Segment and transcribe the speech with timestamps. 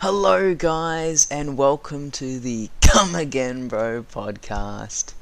[0.00, 5.12] Hello, guys, and welcome to the Come Again Bro podcast.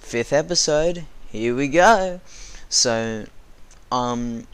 [0.00, 2.20] Fifth episode, here we go.
[2.68, 3.24] So,
[3.90, 4.46] um,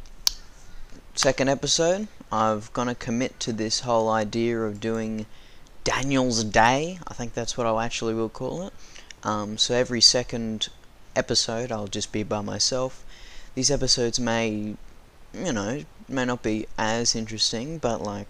[1.17, 5.27] second episode, I've gonna commit to this whole idea of doing
[5.83, 7.01] Daniel's Day.
[7.09, 8.73] I think that's what I actually will call it.
[9.25, 10.69] Um, so every second
[11.17, 13.05] episode, I'll just be by myself.
[13.57, 14.77] These episodes may,
[15.35, 18.29] you know, may not be as interesting, but like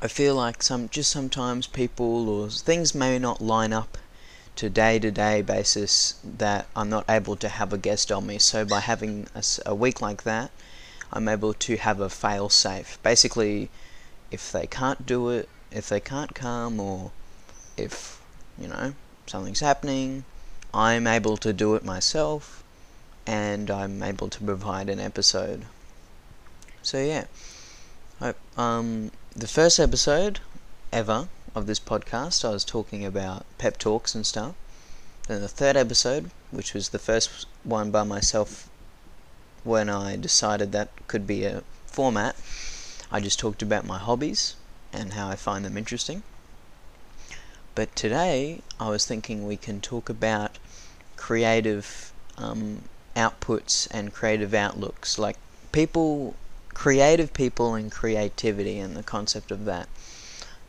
[0.00, 3.98] I feel like some just sometimes people or things may not line up
[4.54, 8.38] to day to day basis that I'm not able to have a guest on me.
[8.38, 10.52] So by having a, a week like that,
[11.12, 12.98] I'm able to have a fail safe.
[13.02, 13.70] Basically,
[14.30, 17.10] if they can't do it, if they can't come, or
[17.76, 18.20] if
[18.58, 18.94] you know
[19.26, 20.24] something's happening,
[20.72, 22.62] I'm able to do it myself,
[23.26, 25.64] and I'm able to provide an episode.
[26.82, 27.24] So yeah,
[28.20, 30.40] I, um, the first episode
[30.92, 34.56] ever of this podcast, I was talking about pep talks and stuff.
[35.28, 38.68] Then the third episode, which was the first one by myself
[39.62, 42.34] when I decided that could be a format,
[43.12, 44.56] I just talked about my hobbies
[44.92, 46.24] and how I find them interesting.
[47.76, 50.58] But today, I was thinking we can talk about
[51.16, 52.82] creative um,
[53.14, 55.16] outputs and creative outlooks.
[55.16, 55.36] Like,
[55.70, 56.34] people
[56.78, 59.88] creative people and creativity and the concept of that.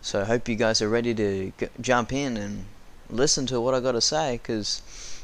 [0.02, 2.66] So I hope you guys are ready to g- jump in and
[3.12, 4.82] listen to what I got to say because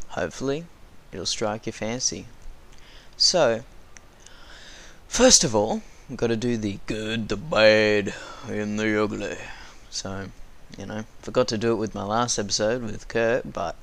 [0.09, 0.65] hopefully
[1.11, 2.27] it'll strike your fancy.
[3.17, 3.63] So,
[5.07, 8.13] first of all, I've got to do the good, the bad,
[8.47, 9.37] and the ugly.
[9.89, 10.27] So,
[10.77, 13.75] you know, forgot to do it with my last episode with Kurt, but,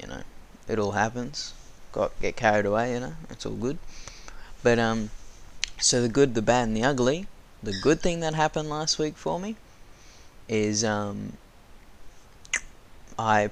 [0.00, 0.22] you know,
[0.68, 1.52] it all happens.
[1.90, 3.78] Got get carried away, you know, it's all good.
[4.62, 5.10] But, um,
[5.78, 7.26] so the good, the bad, and the ugly.
[7.62, 9.56] The good thing that happened last week for me
[10.48, 11.34] is um,
[13.18, 13.50] I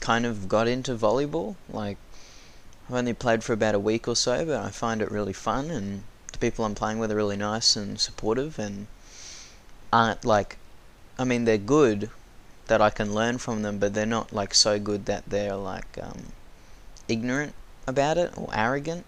[0.00, 1.56] kind of got into volleyball.
[1.70, 1.98] Like
[2.88, 5.70] I've only played for about a week or so, but I find it really fun,
[5.70, 8.86] and the people I'm playing with are really nice and supportive, and
[9.92, 10.56] aren't like,
[11.18, 12.10] I mean, they're good
[12.66, 15.98] that I can learn from them, but they're not like so good that they're like
[16.02, 16.32] um,
[17.08, 17.54] ignorant
[17.86, 19.04] about it or arrogant.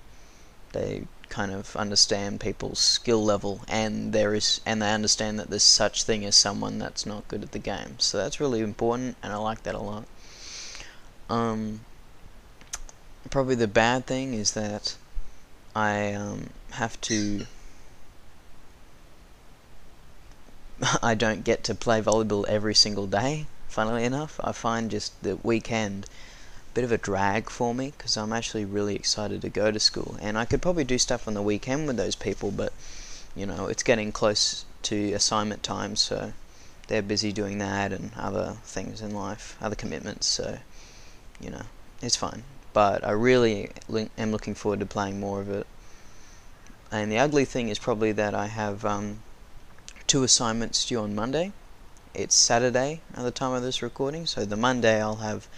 [0.73, 5.63] They kind of understand people's skill level and there is and they understand that there's
[5.63, 7.97] such thing as someone that's not good at the game.
[7.99, 10.07] So that's really important and I like that a lot.
[11.29, 11.81] Um,
[13.31, 14.97] probably the bad thing is that
[15.75, 17.47] I um, have to
[21.03, 23.47] I don't get to play volleyball every single day.
[23.69, 26.07] Funnily enough, I find just the weekend
[26.79, 30.17] bit of a drag for me because I'm actually really excited to go to school.
[30.21, 32.73] And I could probably do stuff on the weekend with those people, but
[33.35, 36.35] you know, it's getting close to assignment time, so
[36.87, 40.59] they're busy doing that and other things in life, other commitments, so
[41.41, 41.63] you know,
[42.01, 42.45] it's fine.
[42.73, 43.71] But I really
[44.17, 45.67] am looking forward to playing more of it.
[46.93, 49.19] And the ugly thing is probably that I have um,
[50.07, 51.51] two assignments due on Monday.
[52.15, 55.49] It's Saturday at the time of this recording, so the Monday I'll have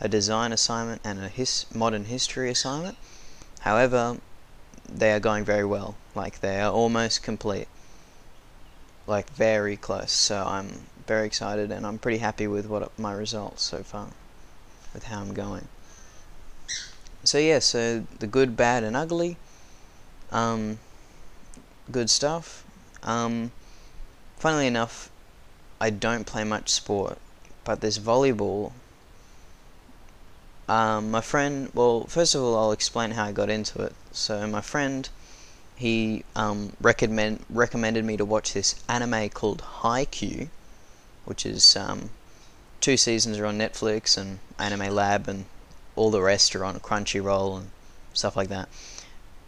[0.00, 2.96] a design assignment and a his modern history assignment.
[3.60, 4.18] However,
[4.88, 5.96] they are going very well.
[6.14, 7.68] Like they are almost complete.
[9.06, 10.12] Like very close.
[10.12, 14.08] So I'm very excited and I'm pretty happy with what my results so far
[14.92, 15.68] with how I'm going.
[17.24, 19.36] So yeah, so the good, bad and ugly
[20.32, 20.78] um
[21.90, 22.64] good stuff.
[23.02, 23.52] Um
[24.36, 25.10] funnily enough,
[25.80, 27.18] I don't play much sport,
[27.64, 28.72] but this volleyball
[30.68, 33.94] um, my friend, well, first of all, I'll explain how I got into it.
[34.12, 35.08] So, my friend,
[35.76, 40.48] he um, recommend, recommended me to watch this anime called Haikyuu,
[41.24, 42.10] which is um,
[42.80, 45.44] two seasons are on Netflix and Anime Lab, and
[45.96, 47.70] all the rest are on Crunchyroll and
[48.14, 48.68] stuff like that.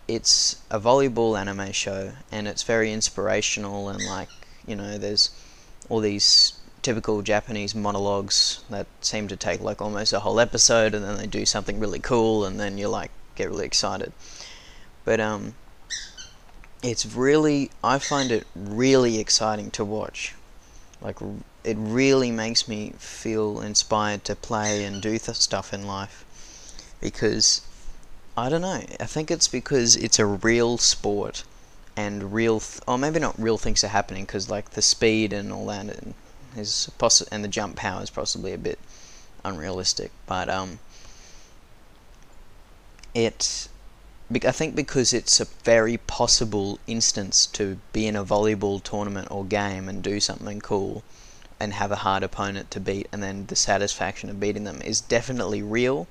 [0.09, 4.29] It's a volleyball anime show, and it's very inspirational, and like,
[4.67, 5.31] you know, there's
[5.89, 6.53] all these
[6.87, 11.27] typical Japanese monologues that seem to take like almost a whole episode and then they
[11.27, 14.13] do something really cool and then you like get really excited.
[15.05, 15.57] But um
[16.85, 20.37] it's really I find it really exciting to watch.
[21.01, 21.17] Like
[21.65, 26.25] it really makes me feel inspired to play and do th- stuff in life
[27.01, 27.63] because
[28.37, 28.85] I don't know.
[29.01, 31.43] I think it's because it's a real sport
[31.97, 35.53] and real, th- or maybe not real things are happening because like the speed and
[35.53, 36.15] all that and
[36.57, 38.79] is possi- and the jump power is possibly a bit
[39.45, 40.79] unrealistic, but um,
[43.15, 43.69] it
[44.31, 49.45] I think because it's a very possible instance to be in a volleyball tournament or
[49.45, 51.05] game and do something cool
[51.61, 55.01] and have a hard opponent to beat and then the satisfaction of beating them is
[55.01, 56.09] definitely real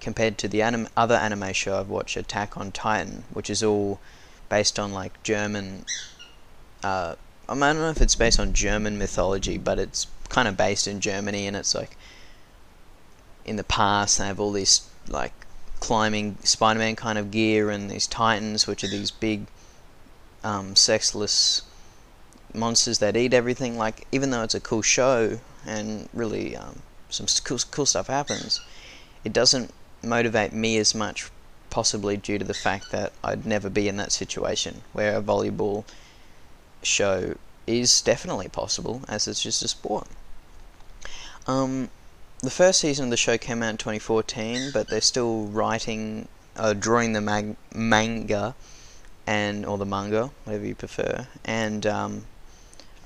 [0.00, 4.00] compared to the anim- other anime show I've watched Attack on Titan which is all
[4.48, 5.84] based on like German
[6.84, 7.16] uh,
[7.52, 11.00] I don't know if it's based on German mythology but it's kind of based in
[11.00, 11.96] Germany and it's like
[13.44, 15.32] in the past they have all these like
[15.82, 19.46] climbing Spider-Man kind of gear and these Titans, which are these big,
[20.44, 21.62] um, sexless
[22.54, 23.76] monsters that eat everything.
[23.76, 28.60] Like even though it's a cool show and really um, some cool cool stuff happens,
[29.24, 29.74] it doesn't
[30.04, 31.30] motivate me as much.
[31.68, 35.84] Possibly due to the fact that I'd never be in that situation where a volleyball
[36.82, 37.36] show
[37.66, 40.06] is definitely possible, as it's just a sport.
[41.46, 41.90] Um,
[42.40, 46.72] the first season of the show came out in 2014, but they're still writing, uh,
[46.72, 48.54] drawing the mag- manga,
[49.26, 52.24] and or the manga, whatever you prefer, and um,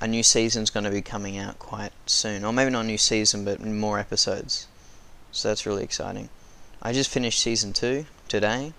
[0.01, 2.99] a new season's going to be coming out quite soon, or maybe not a new
[2.99, 4.67] season, but more episodes.
[5.33, 6.31] So that's really exciting.
[6.83, 8.73] I just finished season two today,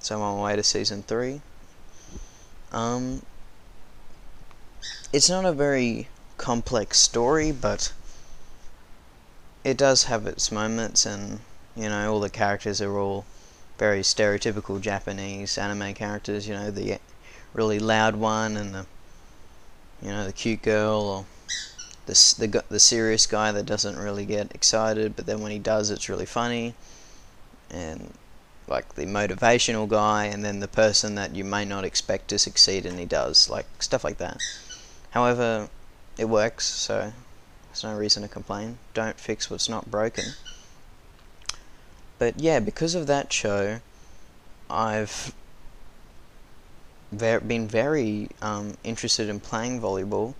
[0.00, 1.40] so I'm on my way to season three.
[2.72, 3.22] Um,
[5.12, 7.92] it's not a very complex story, but
[9.62, 11.40] it does have its moments, and
[11.76, 13.24] you know all the characters are all
[13.78, 16.48] very stereotypical Japanese anime characters.
[16.48, 16.98] You know the
[17.52, 18.86] really loud one and the
[20.00, 21.24] you know the cute girl or
[22.06, 25.90] the the the serious guy that doesn't really get excited, but then when he does,
[25.90, 26.74] it's really funny,
[27.70, 28.14] and
[28.66, 32.86] like the motivational guy, and then the person that you may not expect to succeed
[32.86, 34.40] and he does, like stuff like that.
[35.12, 35.68] However,
[36.18, 37.12] it works, so
[37.68, 38.78] there's no reason to complain.
[38.94, 40.24] Don't fix what's not broken.
[42.18, 43.80] But yeah, because of that show,
[44.70, 45.34] I've
[47.10, 50.34] ver- been very um, interested in playing volleyball,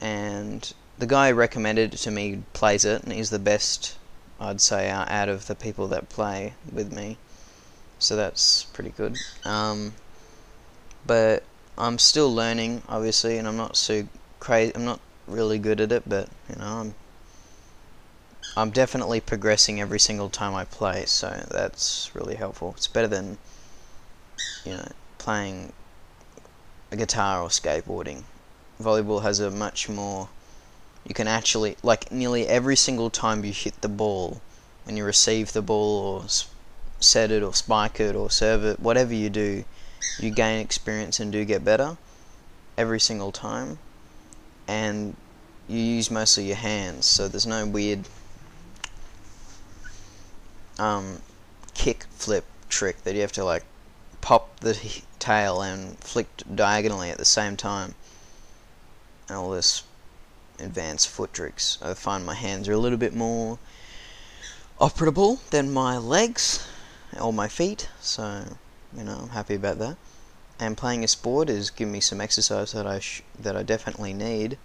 [0.00, 3.96] and the guy recommended it to me plays it, and he's the best,
[4.38, 7.16] I'd say, out of the people that play with me.
[7.98, 9.16] So that's pretty good.
[9.44, 9.94] Um,
[11.06, 11.44] but
[11.78, 14.08] I'm still learning, obviously, and I'm not so
[14.40, 14.74] crazy.
[14.74, 16.94] I'm not really good at it, but you know, I'm
[18.56, 22.74] I'm definitely progressing every single time I play, so that's really helpful.
[22.76, 23.38] It's better than
[24.64, 24.88] you know
[25.18, 25.72] playing
[26.90, 28.22] a guitar or skateboarding.
[28.80, 30.28] Volleyball has a much more
[31.06, 34.40] you can actually like nearly every single time you hit the ball
[34.84, 36.24] when you receive the ball or
[37.00, 39.64] set it or spike it or serve it whatever you do
[40.18, 41.96] you gain experience and do get better
[42.76, 43.78] every single time
[44.68, 45.16] and
[45.68, 48.08] you use mostly your hands, so there's no weird
[50.78, 51.20] um,
[51.74, 53.64] kick flip trick that you have to like
[54.20, 54.78] pop the
[55.18, 57.94] tail and flick diagonally at the same time.
[59.28, 59.82] And all this
[60.60, 61.78] advanced foot tricks.
[61.82, 63.58] I find my hands are a little bit more
[64.80, 66.66] operable than my legs
[67.20, 68.56] or my feet, so
[68.96, 69.96] you know I'm happy about that
[70.58, 73.00] and playing a sport is giving me some exercise that I
[73.38, 74.58] that I definitely need,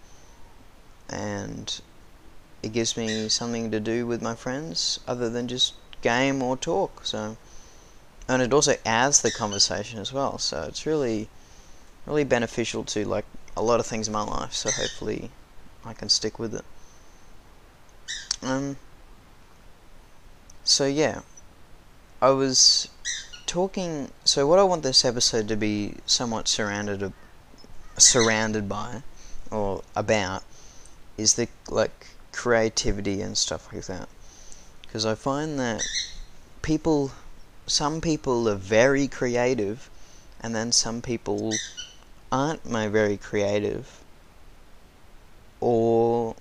[1.10, 1.82] and
[2.64, 7.06] it gives me something to do with my friends other than just game or talk.
[7.06, 7.38] So,
[8.28, 10.38] and it also adds the conversation as well.
[10.38, 11.28] So it's really,
[12.06, 13.26] really beneficial to like
[13.58, 14.54] a lot of things in my life.
[14.54, 15.32] So hopefully,
[15.84, 16.66] I can stick with it.
[18.42, 18.78] Um.
[20.64, 21.22] So yeah,
[22.22, 22.88] I was
[23.52, 24.10] talking.
[24.24, 27.12] So what I want this episode to be somewhat surrounded
[27.98, 29.04] surrounded by,
[29.52, 30.46] or about,
[31.18, 34.08] is the like creativity and stuff like that.
[34.84, 35.84] Because I find that
[36.62, 37.12] people,
[37.68, 39.90] some people are very creative,
[40.40, 41.54] and then some people
[42.32, 44.02] aren't my very creative,
[45.60, 46.36] or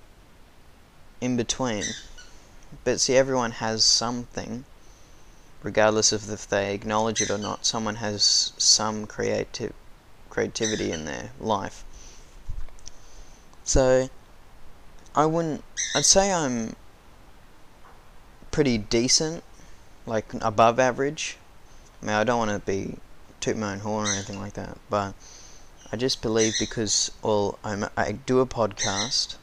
[1.19, 1.83] in between.
[2.85, 4.63] But see, everyone has something
[5.63, 9.73] regardless of if they acknowledge it or not, someone has some creative
[10.29, 11.83] creativity in their life.
[13.63, 14.09] So
[15.15, 15.63] I wouldn't
[15.93, 16.75] I'd say I'm
[18.49, 19.43] pretty decent,
[20.05, 21.37] like above average.
[22.01, 22.97] I mean I don't want to be
[23.39, 25.13] toot my own horn or anything like that, but
[25.91, 29.35] I just believe because well I'm, I do a podcast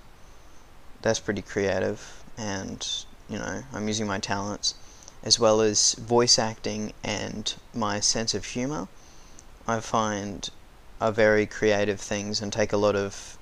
[1.02, 2.86] that's pretty creative and
[3.28, 4.74] you know I'm using my talents
[5.22, 8.88] as well as voice acting and my sense of humor,
[9.66, 10.48] I find
[11.00, 13.38] are very creative things and take a lot of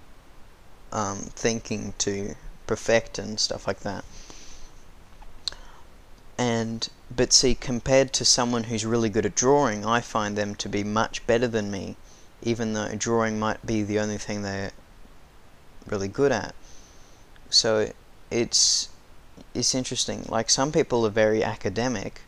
[0.92, 2.35] um, thinking to
[2.66, 4.04] perfect and stuff like that.
[6.38, 10.68] and but see compared to someone who's really good at drawing I find them to
[10.68, 11.97] be much better than me
[12.42, 14.73] even though drawing might be the only thing they're
[15.87, 16.54] really good at
[17.49, 17.92] so
[18.30, 18.88] it's
[19.55, 22.23] it's interesting like some people are very academic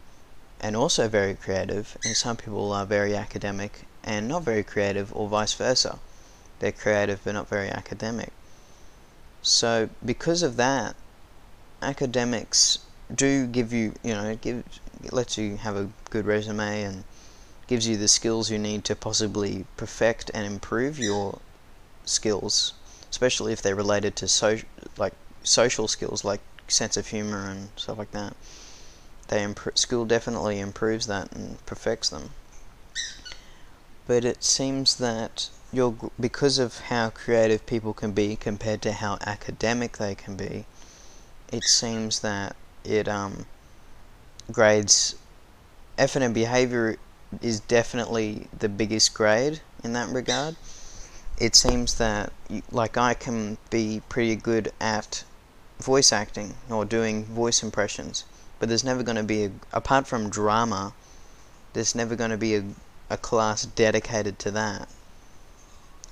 [0.60, 5.28] and also very creative and some people are very academic and not very creative or
[5.28, 5.98] vice versa.
[6.58, 8.32] They're creative but not very academic.
[9.42, 10.96] So because of that
[11.80, 12.80] academics
[13.14, 14.64] do give you, you know, give
[15.12, 17.04] lets you have a good resume and
[17.68, 21.38] gives you the skills you need to possibly perfect and improve your
[22.04, 22.72] skills,
[23.10, 24.58] especially if they're related to so
[24.96, 25.12] like
[25.44, 28.36] social skills like sense of humor and stuff like that.
[29.28, 32.30] They school definitely improves that and perfects them.
[34.06, 39.18] But it seems that you're because of how creative people can be compared to how
[39.26, 40.64] academic they can be,
[41.52, 43.44] it seems that it um,
[44.50, 45.14] grades
[45.98, 46.96] effort and behavior
[47.42, 50.56] is definitely the biggest grade in that regard.
[51.38, 52.32] It seems that
[52.72, 55.24] like I can be pretty good at
[55.78, 58.24] voice acting or doing voice impressions,
[58.58, 60.92] but there's never going to be a, apart from drama,
[61.72, 62.64] there's never going to be a,
[63.10, 64.88] a class dedicated to that.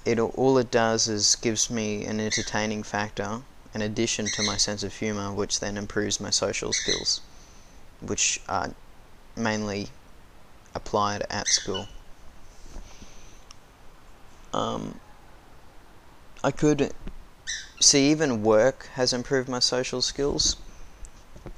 [0.04, 3.42] It all it does is gives me an entertaining factor
[3.74, 7.20] in addition to my sense of humour, which then improves my social skills,
[8.00, 8.72] which are
[9.36, 9.88] mainly
[10.74, 11.88] applied at school.
[14.54, 15.00] Um,
[16.44, 16.94] I could
[17.80, 20.56] see even work has improved my social skills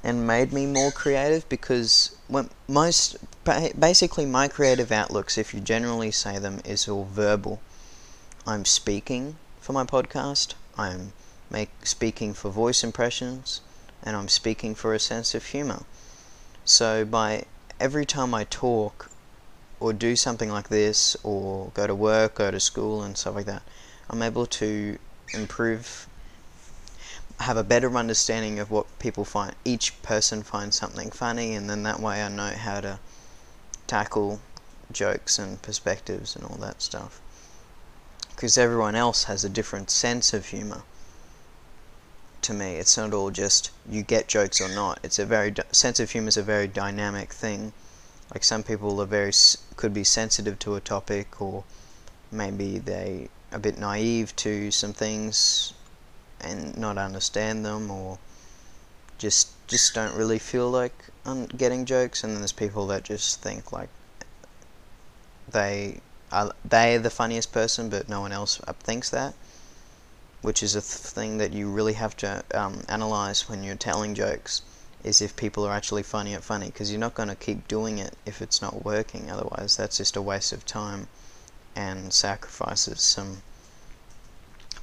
[0.03, 3.17] and made me more creative because when most
[3.79, 7.59] basically my creative outlooks if you generally say them is all verbal
[8.45, 11.11] i'm speaking for my podcast i'm
[11.49, 13.61] make speaking for voice impressions,
[14.03, 15.83] and I'm speaking for a sense of humor.
[16.65, 17.45] So by
[17.79, 19.09] every time I talk
[19.79, 23.45] or do something like this or go to work, go to school and stuff like
[23.45, 23.63] that,
[24.09, 24.97] I'm able to
[25.33, 26.07] improve
[27.39, 31.83] have a better understanding of what people find each person finds something funny and then
[31.83, 32.99] that way I know how to
[33.87, 34.41] tackle
[34.91, 37.21] jokes and perspectives and all that stuff
[38.39, 40.83] because everyone else has a different sense of humor
[42.41, 42.75] to me.
[42.75, 44.99] It's not all just you get jokes or not.
[45.03, 47.73] It's a very sense of humor is a very dynamic thing.
[48.33, 49.33] Like some people are very
[49.75, 51.63] could be sensitive to a topic, or
[52.31, 55.73] maybe they a bit naive to some things
[56.41, 58.19] and not understand them, or
[59.17, 60.93] just just don't really feel like
[61.57, 62.23] getting jokes.
[62.23, 63.89] And then there's people that just think like
[65.51, 65.99] they
[66.31, 69.33] are they the funniest person, but no one else thinks that
[70.41, 74.61] which is a thing that you really have to um, analyze when you're telling jokes,
[75.03, 77.97] is if people are actually finding it funny, because you're not going to keep doing
[77.97, 79.29] it if it's not working.
[79.29, 81.07] Otherwise, that's just a waste of time
[81.79, 83.41] and sacrifices some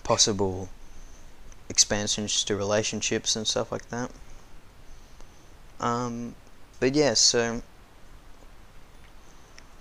[0.03, 0.71] possible
[1.69, 4.11] expansions to relationships and stuff like that.
[5.79, 6.35] Um,
[6.81, 7.63] but yeah, so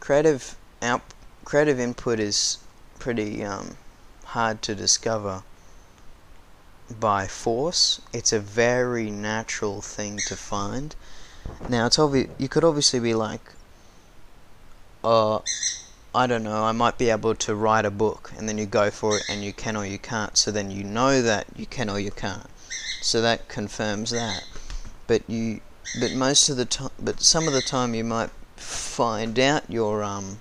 [0.02, 1.02] creative out
[1.46, 2.58] creative input is
[3.00, 3.78] pretty um,
[4.26, 5.44] hard to discover
[7.00, 8.02] by force.
[8.12, 10.94] It's a very natural thing to find.
[11.70, 13.54] Now, it's obvious you could obviously be like,
[15.04, 15.40] uh,
[16.16, 18.90] I don't know, I might be able to write a book, and then you go
[18.90, 20.38] for it, and you can or you can't.
[20.38, 22.50] So then you know that you can or you can't.
[23.02, 24.46] So that confirms that.
[25.08, 25.60] But you,
[26.00, 30.04] but most of the time, but some of the time you might find out your
[30.04, 30.40] um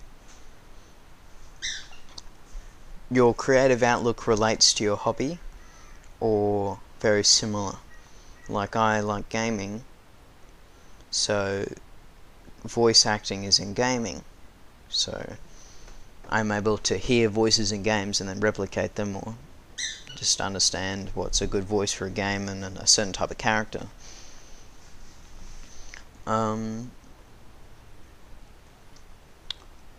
[3.10, 5.40] your creative outlook relates to your hobby
[6.20, 7.78] or very similar.
[8.48, 9.82] Like I like gaming,
[11.10, 11.66] so
[12.64, 14.22] voice acting is in gaming.
[14.88, 15.36] So
[16.30, 19.34] I'm able to hear voices in games and then replicate them or
[20.16, 23.86] just understand what's a good voice for a game and a certain type of character.
[26.26, 26.90] Um,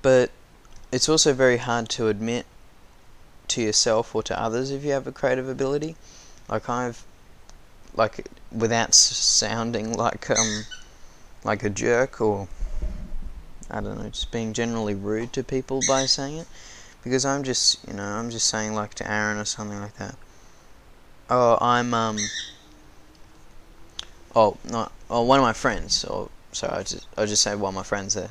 [0.01, 0.32] but
[0.91, 2.46] it's also very hard to admit
[3.50, 5.96] to yourself or to others if you have a creative ability.
[6.50, 7.03] Like I've,
[7.96, 10.65] like without sounding like um,
[11.44, 12.48] like a jerk or
[13.75, 16.48] I don't know, just being generally rude to people by saying it,
[17.03, 20.15] because I'm just you know I'm just saying like to Aaron or something like that.
[21.29, 22.17] Oh, I'm um.
[24.36, 26.05] Oh, not oh one of my friends.
[26.05, 28.29] Or sorry, I just I just say one of my friends there.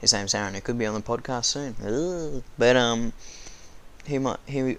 [0.00, 0.54] His name's Aaron.
[0.54, 2.42] It could be on the podcast soon.
[2.58, 3.12] But um
[4.04, 4.76] he might he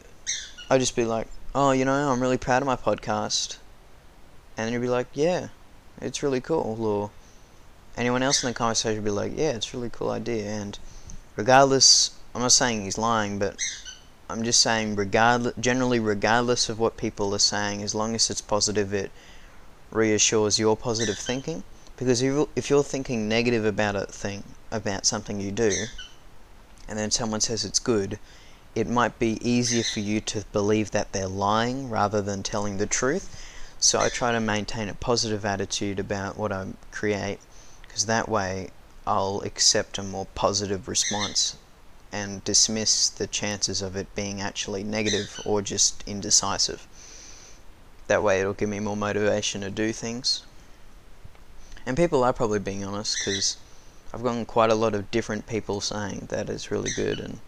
[0.69, 3.57] I'd just be like, oh, you know, I'm really proud of my podcast,
[4.57, 5.49] and you'd be like, yeah,
[6.01, 7.11] it's really cool, or
[7.97, 10.45] anyone else in the conversation would be like, yeah, it's a really cool idea.
[10.45, 10.77] And
[11.35, 13.57] regardless, I'm not saying he's lying, but
[14.29, 18.41] I'm just saying, regardless, generally, regardless of what people are saying, as long as it's
[18.41, 19.11] positive, it
[19.91, 21.63] reassures your positive thinking.
[21.97, 25.87] Because if you're thinking negative about a thing, about something you do,
[26.87, 28.17] and then someone says it's good,
[28.73, 32.87] it might be easier for you to believe that they're lying rather than telling the
[32.87, 33.47] truth.
[33.79, 37.39] So I try to maintain a positive attitude about what I create,
[37.91, 38.69] because that way
[39.05, 41.57] I'll accept a more positive response
[42.09, 46.87] and dismiss the chances of it being actually negative or just indecisive.
[48.07, 50.43] That way it'll give me more motivation to do things.
[51.85, 53.57] And people are probably being honest because
[54.13, 57.39] I've gotten quite a lot of different people saying that it's really good and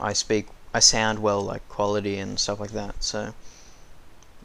[0.00, 3.04] I speak, I sound well, like quality and stuff like that.
[3.04, 3.34] So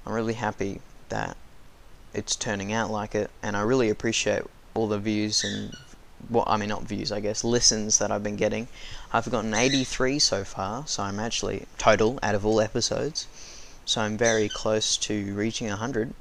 [0.05, 1.37] I'm really happy that
[2.13, 5.75] it's turning out like it, and I really appreciate all the views and
[6.29, 8.67] well, I mean not views, I guess listens that I've been getting.
[9.11, 13.27] I've gotten 83 so far, so I'm actually total out of all episodes.
[13.85, 16.13] So I'm very close to reaching 100,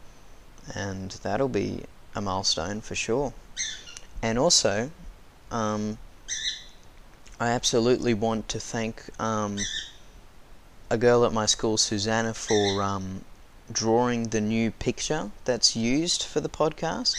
[0.75, 3.32] and that'll be a milestone for sure.
[4.21, 4.90] And also,
[5.50, 5.99] um,
[7.38, 9.59] I absolutely want to thank um,
[10.90, 13.25] a girl at my school, Susanna, for um,
[13.71, 17.14] drawing the new picture that's used for the podcast.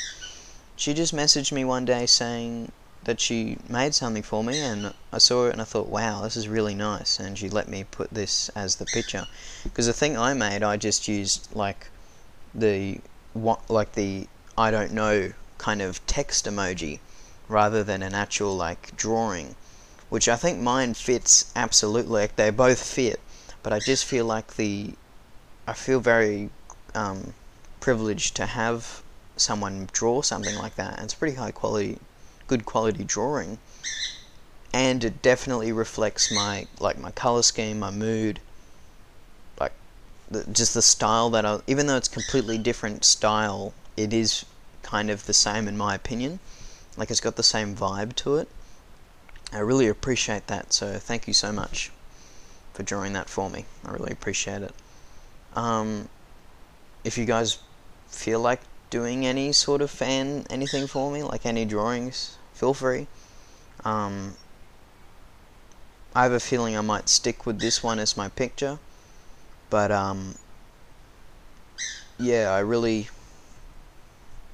[0.75, 2.71] She just messaged me one day saying
[3.03, 6.35] that she made something for me, and I saw it and I thought, wow, this
[6.35, 7.19] is really nice.
[7.19, 9.27] And she let me put this as the picture
[9.63, 11.87] because the thing I made, I just used like
[12.55, 12.99] the
[13.33, 14.27] what like the
[14.57, 16.99] I don't know kind of text emoji
[17.47, 19.55] rather than an actual like drawing,
[20.09, 22.21] which I think mine fits absolutely.
[22.21, 23.19] Like they both fit,
[23.61, 24.93] but I just feel like the
[25.67, 26.49] I feel very
[26.95, 27.33] um,
[27.79, 29.02] privileged to have
[29.35, 30.95] someone draw something like that.
[30.95, 31.99] And it's pretty high quality,
[32.47, 33.59] good quality drawing,
[34.73, 38.39] and it definitely reflects my like my color scheme, my mood,
[39.59, 39.73] like
[40.29, 41.59] the, just the style that I.
[41.67, 44.45] Even though it's completely different style, it is
[44.81, 46.39] kind of the same in my opinion.
[46.97, 48.47] Like it's got the same vibe to it.
[49.51, 50.73] I really appreciate that.
[50.73, 51.91] So thank you so much
[52.73, 53.65] for drawing that for me.
[53.85, 54.73] I really appreciate it.
[55.55, 56.09] Um,
[57.03, 57.59] if you guys
[58.07, 58.61] feel like
[58.93, 63.07] doing any sort of fan anything for me, like any drawings, feel free.
[63.83, 64.35] Um,
[66.13, 68.77] I have a feeling I might stick with this one as my picture,
[69.71, 70.35] but um,
[72.19, 73.09] yeah, I really,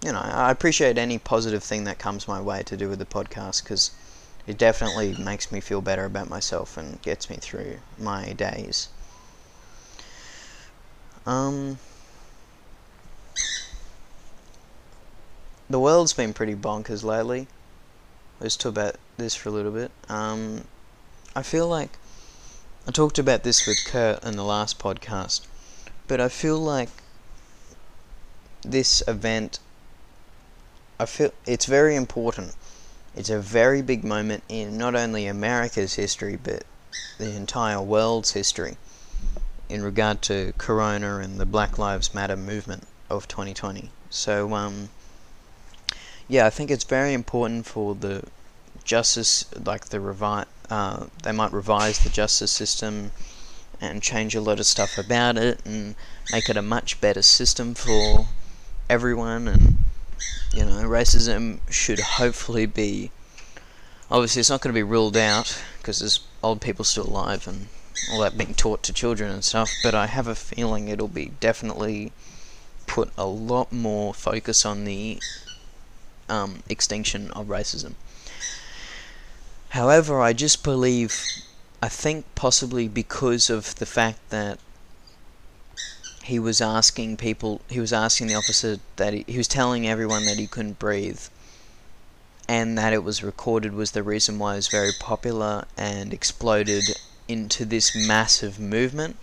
[0.05, 3.05] you know, I appreciate any positive thing that comes my way to do with the
[3.05, 3.91] podcast because
[4.47, 8.87] it definitely makes me feel better about myself and gets me through my days.
[11.25, 11.77] Um,
[15.69, 17.47] the world's been pretty bonkers lately.
[18.39, 19.91] Let's talk about this for a little bit.
[20.07, 20.63] Um,
[21.35, 21.97] I feel like
[22.87, 25.45] I talked about this with Kurt in the last podcast,
[26.07, 26.89] but I feel like
[28.63, 29.59] this event,
[30.99, 32.55] I feel it's very important.
[33.15, 36.63] It's a very big moment in not only America's history, but
[37.19, 38.77] the entire world's history
[39.67, 43.91] in regard to Corona and the Black Lives Matter movement of 2020.
[44.09, 44.89] So, um,
[46.29, 48.23] yeah, I think it's very important for the
[48.83, 53.11] justice, like the revi- uh, they might revise the justice system
[53.81, 55.95] and change a lot of stuff about it and
[56.31, 58.27] make it a much better system for
[58.89, 59.47] everyone.
[59.47, 59.77] And
[60.53, 63.11] you know, racism should hopefully be.
[64.11, 67.67] Obviously, it's not going to be ruled out because there's old people still alive and
[68.11, 71.31] all that being taught to children and stuff, but I have a feeling it'll be
[71.39, 72.11] definitely
[72.87, 75.19] put a lot more focus on the
[76.29, 77.93] um, extinction of racism.
[79.69, 81.23] However, I just believe,
[81.81, 84.59] I think possibly because of the fact that
[86.23, 90.25] he was asking people, he was asking the officer that he, he was telling everyone
[90.25, 91.21] that he couldn't breathe,
[92.47, 96.83] and that it was recorded was the reason why it was very popular and exploded
[97.27, 99.15] into this massive movement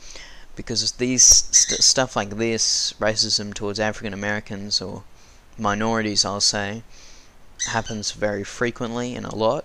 [0.56, 5.04] because these st- stuff like this, racism towards African Americans or
[5.58, 6.82] minorities, I'll say,
[7.68, 9.64] happens very frequently and a lot.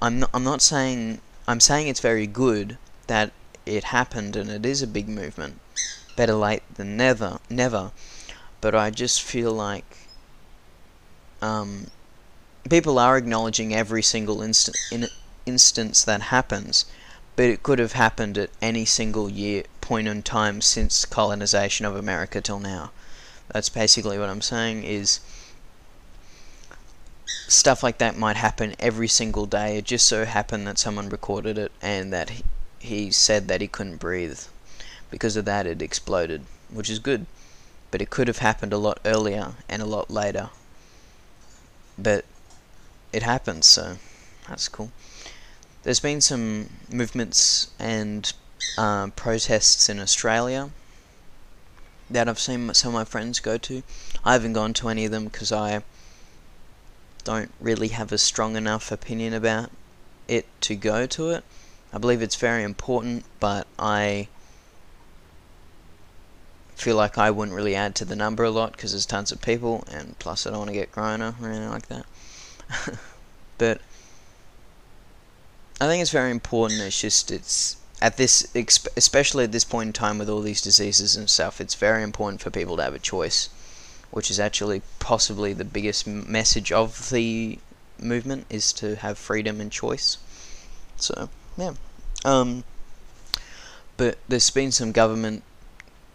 [0.00, 3.32] I'm not, I'm not saying I'm saying it's very good that
[3.64, 5.60] it happened and it is a big movement.
[6.16, 7.92] Better late than never, never.
[8.60, 9.98] But I just feel like
[11.42, 11.88] um,
[12.68, 15.08] people are acknowledging every single instant in,
[15.46, 16.86] instance that happens
[17.36, 21.94] but it could have happened at any single year point in time since colonization of
[21.94, 22.90] America till now.
[23.48, 25.20] That's basically what I'm saying is
[27.48, 29.78] stuff like that might happen every single day.
[29.78, 32.42] It just so happened that someone recorded it and that
[32.78, 34.40] he, said that he couldn't breathe.
[35.10, 37.26] Because of that, it exploded, which is good.
[37.90, 40.50] But it could have happened a lot earlier and a lot later.
[41.96, 42.24] But
[43.12, 43.96] it happened, so
[44.48, 44.90] that's cool.
[45.84, 48.32] There's been some movements and
[48.76, 50.70] uh, protests in Australia
[52.10, 53.82] that I've seen some of my friends go to.
[54.24, 55.82] I haven't gone to any of them because I
[57.24, 59.70] don't really have a strong enough opinion about
[60.28, 61.44] it to go to it.
[61.92, 64.28] I believe it's very important, but I
[66.76, 69.40] feel like I wouldn't really add to the number a lot because there's tons of
[69.40, 72.06] people, and plus I don't want to get corona or anything like that.
[73.58, 73.80] but
[75.80, 76.80] I think it's very important.
[76.80, 78.46] It's just it's at this,
[78.96, 82.40] especially at this point in time with all these diseases and stuff, it's very important
[82.40, 83.48] for people to have a choice,
[84.10, 87.58] which is actually possibly the biggest message of the
[87.98, 90.18] movement is to have freedom and choice.
[90.96, 91.74] So yeah,
[92.24, 92.64] um,
[93.96, 95.42] but there's been some government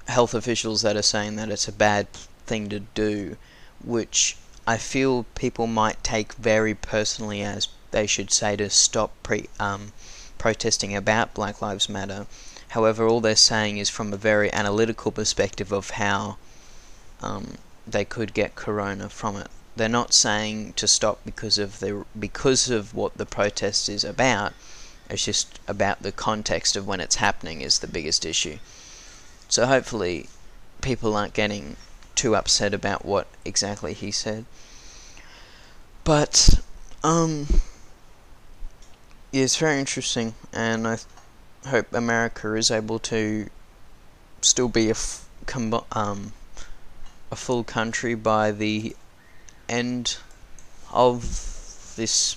[0.07, 2.11] health officials that are saying that it's a bad
[2.45, 3.37] thing to do,
[3.83, 9.49] which I feel people might take very personally as they should say to stop pre
[9.59, 9.93] um,
[10.41, 12.25] protesting about Black Lives Matter.
[12.69, 16.37] However, all they're saying is from a very analytical perspective of how
[17.21, 19.49] um, they could get corona from it.
[19.75, 24.53] They're not saying to stop because of the because of what the protest is about.
[25.11, 28.57] It's just about the context of when it's happening is the biggest issue.
[29.47, 30.27] So hopefully,
[30.81, 31.75] people aren't getting
[32.15, 34.45] too upset about what exactly he said.
[36.03, 36.61] But
[37.03, 37.45] um,
[39.33, 40.97] it's very interesting, and I
[41.67, 43.47] hope America is able to
[44.41, 44.95] still be a
[45.91, 46.33] um,
[47.31, 48.95] a full country by the
[49.69, 50.17] end
[50.91, 52.35] of this.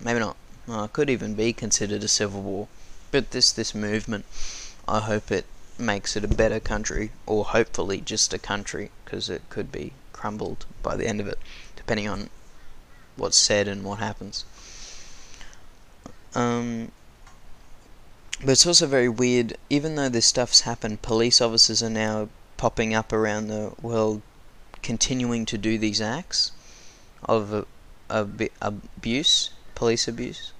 [0.00, 0.36] Maybe not.
[0.68, 2.68] Well, could even be considered a civil war,
[3.10, 4.24] but this this movement,
[4.86, 5.46] I hope it
[5.76, 10.66] makes it a better country, or hopefully just a country, because it could be crumbled
[10.84, 11.38] by the end of it,
[11.74, 12.30] depending on
[13.16, 14.44] what's said and what happens.
[16.34, 16.92] Um,
[18.40, 22.94] but it's also very weird, even though this stuff's happened, police officers are now popping
[22.94, 24.22] up around the world
[24.82, 26.52] continuing to do these acts
[27.24, 27.66] of
[28.10, 30.52] abuse, police abuse.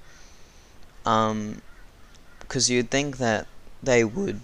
[1.07, 1.62] Um,
[2.40, 3.46] because you'd think that
[3.83, 4.40] they would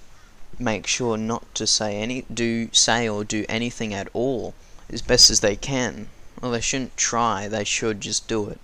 [0.58, 4.54] make sure not to say any, do say or do anything at all
[4.88, 6.08] as best as they can.
[6.40, 7.48] Well, they shouldn't try.
[7.48, 8.60] They should just do it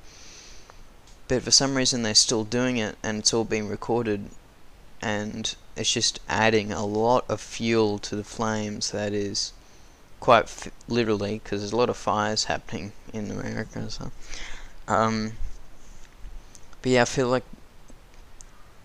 [1.31, 4.31] but for some reason they're still doing it and it's all being recorded
[5.01, 9.53] and it's just adding a lot of fuel to the flames that is
[10.19, 14.11] quite f- literally because there's a lot of fires happening in America so
[14.89, 15.33] um
[16.83, 17.45] but yeah I feel like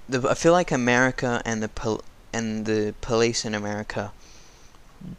[0.08, 4.12] the I feel like America and the pol- and the police in America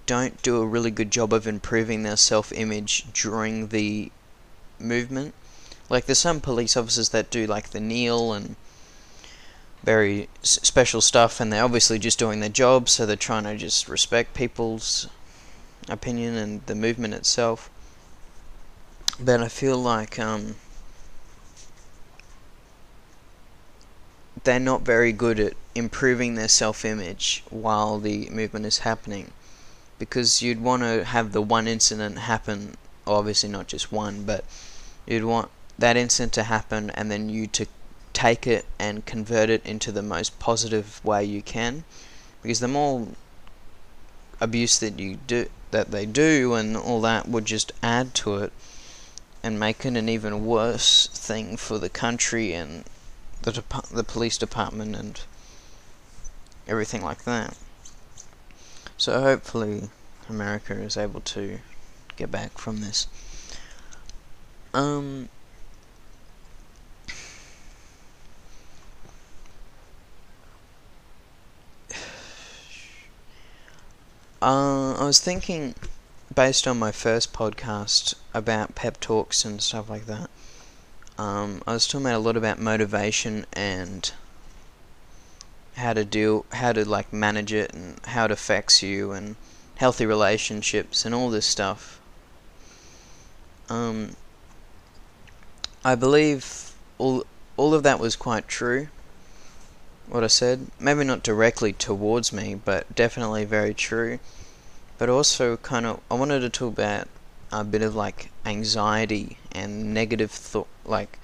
[0.07, 4.13] don't do a really good job of improving their self-image during the
[4.79, 5.35] movement
[5.89, 8.57] like there's some police officers that do like the kneel and
[9.85, 13.89] very special stuff, and they're obviously just doing their job, so they're trying to just
[13.89, 15.09] respect people's
[15.89, 17.71] opinion and the movement itself.
[19.21, 20.57] But I feel like um,
[24.43, 29.31] they're not very good at improving their self-image while the movement is happening,
[30.01, 34.45] because you'd want to have the one incident happen, obviously not just one, but
[35.07, 37.67] you'd want that incident to happen and then you to
[38.13, 41.85] take it and convert it into the most positive way you can
[42.43, 43.09] because the more
[44.41, 48.53] abuse that you do that they do and all that would just add to it
[49.43, 52.85] and make it an even worse thing for the country and
[53.43, 53.63] the
[53.93, 55.21] the police department and
[56.67, 57.57] everything like that.
[58.97, 59.91] So hopefully
[60.29, 61.61] America is able to
[62.17, 63.07] get back from this.
[64.75, 65.29] Um
[74.47, 75.75] Uh, I was thinking,
[76.33, 80.31] based on my first podcast about pep talks and stuff like that.
[81.19, 84.09] Um, I was talking a lot about motivation and
[85.75, 89.35] how to deal, how to like manage it, and how it affects you, and
[89.79, 92.01] healthy relationships, and all this stuff.
[93.69, 94.15] Um,
[95.85, 97.25] I believe all
[97.57, 98.91] all of that was quite true
[100.09, 100.67] what I said.
[100.79, 104.19] Maybe not directly towards me, but definitely very true.
[104.99, 107.09] But also, kind of, I wanted to talk about
[107.53, 110.69] a bit of like anxiety and negative thought.
[110.85, 111.19] Like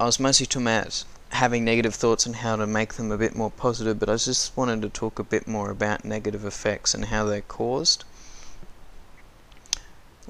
[0.00, 3.34] I was mostly talking about having negative thoughts and how to make them a bit
[3.36, 7.06] more positive, but I just wanted to talk a bit more about negative effects and
[7.06, 8.04] how they're caused.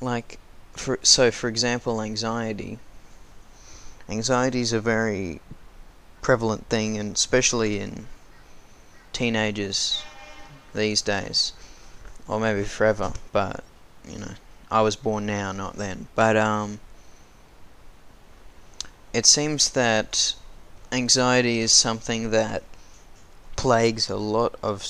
[0.00, 0.38] Like,
[0.72, 2.78] for so for example, anxiety.
[4.08, 5.40] Anxiety is a very
[6.22, 8.06] prevalent thing, and especially in
[9.12, 10.02] teenagers
[10.74, 11.52] these days,
[12.26, 13.12] or maybe forever.
[13.32, 13.64] But
[14.06, 14.34] you know,
[14.70, 16.08] I was born now, not then.
[16.14, 16.80] But um,
[19.12, 20.34] it seems that
[20.92, 22.62] anxiety is something that
[23.56, 24.86] plagues a lot of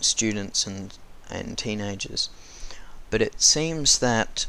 [0.00, 0.96] students and
[1.30, 2.30] and teenagers.
[3.10, 4.46] But it seems that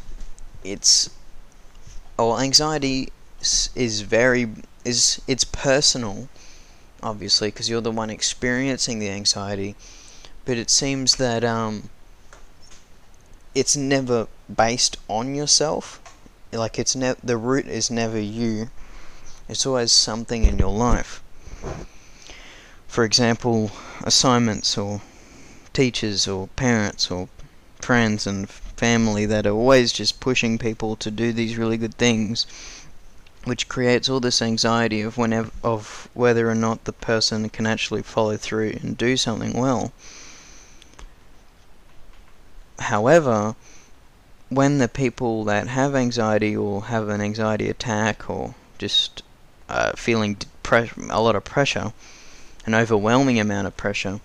[0.63, 1.09] it's
[2.17, 3.11] well, anxiety
[3.41, 4.49] is very
[4.87, 6.29] is it's personal,
[7.03, 9.75] obviously, because you're the one experiencing the anxiety.
[10.45, 11.89] But it seems that um,
[13.53, 16.01] it's never based on yourself.
[16.53, 18.69] Like it's ne- the root is never you.
[19.49, 21.21] It's always something in your life.
[22.87, 23.71] For example,
[24.03, 25.01] assignments or
[25.73, 27.27] teachers or parents or
[27.81, 32.45] friends and family that are always just pushing people to do these really good things
[33.47, 38.01] which creates all this anxiety of whenever of whether or not the person can actually
[38.01, 39.93] follow through and do something well.
[42.79, 43.55] However,
[44.49, 49.23] when the people that have anxiety or have an anxiety attack or just
[49.69, 50.37] uh, feeling
[51.09, 51.93] a lot of pressure,
[52.65, 54.19] an overwhelming amount of pressure,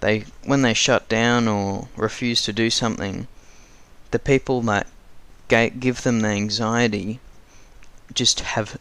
[0.00, 3.26] they when they shut down or refuse to do something,
[4.10, 4.86] the people that
[5.48, 7.20] give them the anxiety
[8.14, 8.78] just have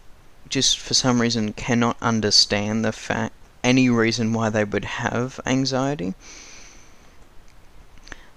[0.49, 6.15] just for some reason cannot understand the fact any reason why they would have anxiety.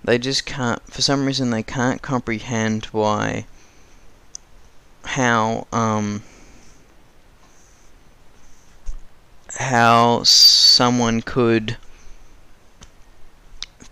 [0.04, 3.46] They just can't for some reason they can't comprehend why
[5.04, 6.22] how um
[9.58, 11.76] how someone could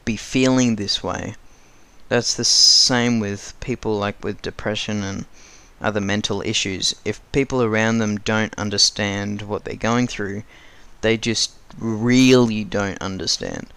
[0.05, 1.37] be feeling this way.
[2.09, 5.27] That's the same with people like with depression and
[5.81, 6.95] other mental issues.
[7.05, 10.43] If people around them don't understand what they're going through,
[11.01, 13.69] they just really don't understand.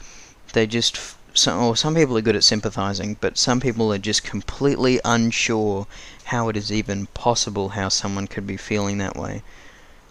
[0.53, 0.99] They just
[1.33, 5.87] some, or some people are good at sympathizing, but some people are just completely unsure
[6.25, 9.41] how it is even possible how someone could be feeling that way.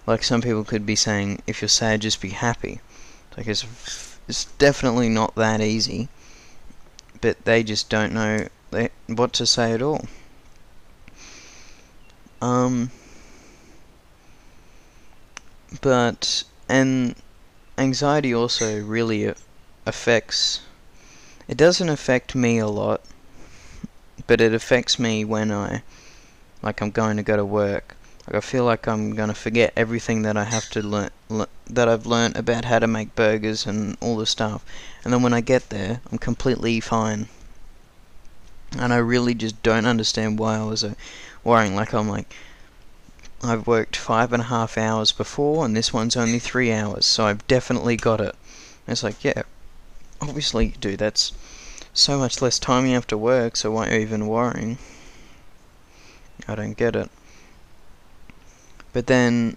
[0.07, 2.81] Like some people could be saying, if you're sad, just be happy.
[3.37, 3.65] Like it's,
[4.27, 6.09] it's definitely not that easy.
[7.21, 8.49] But they just don't know
[9.07, 10.07] what to say at all.
[12.43, 12.91] Um,
[15.81, 17.15] but and
[17.79, 19.33] anxiety also really
[19.87, 20.61] affects.
[21.49, 23.01] It doesn't affect me a lot,
[24.27, 25.83] but it affects me when I,
[26.63, 30.23] like, I'm going to go to work like I feel like I'm gonna forget everything
[30.23, 33.97] that I have to learn le- that I've learned about how to make burgers and
[34.01, 34.65] all the stuff,
[35.05, 37.29] and then when I get there, I'm completely fine.
[38.79, 40.95] And I really just don't understand why I was uh,
[41.45, 41.75] worrying.
[41.75, 42.33] Like I'm like,
[43.43, 47.27] I've worked five and a half hours before, and this one's only three hours, so
[47.27, 48.37] I've definitely got it.
[48.87, 49.43] And it's like, yeah,
[50.21, 50.97] obviously you do.
[50.97, 51.33] That's
[51.93, 54.79] so much less time you have to work, so why are you even worrying?
[56.47, 57.11] I don't get it.
[58.93, 59.57] But then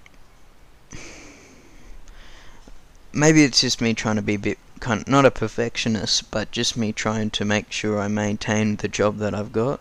[3.13, 6.51] maybe it's just me trying to be a bit kind of, not a perfectionist, but
[6.51, 9.79] just me trying to make sure I maintain the job that I've got.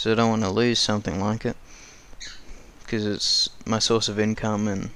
[0.00, 1.58] So I don't want to lose something like it
[2.78, 4.88] because it's my source of income and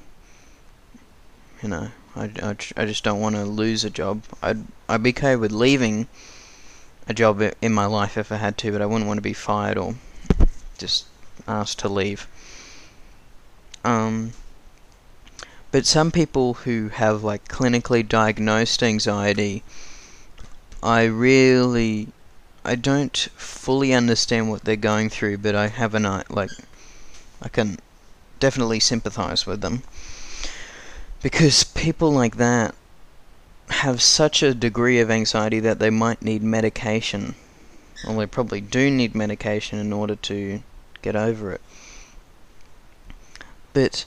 [1.63, 4.23] you know I, I, I just don't want to lose a job.
[4.43, 6.09] I'd I'd be okay with leaving
[7.07, 9.35] a job in my life if I had to, but I wouldn't want to be
[9.35, 9.97] fired or
[10.79, 11.05] just
[11.47, 12.27] asked to leave.
[13.85, 14.33] Um,
[15.71, 19.65] but some people who have like clinically diagnosed anxiety,
[20.83, 22.09] I really,
[22.65, 26.51] I don't fully understand what they're going through, but I have an uh, like,
[27.43, 27.79] I can
[28.41, 29.83] definitely sympathize with them
[31.23, 32.75] because people like that
[33.69, 37.35] have such a degree of anxiety that they might need medication.
[38.07, 40.63] Well, they probably do need medication in order to
[41.03, 41.61] get over it.
[43.73, 44.05] But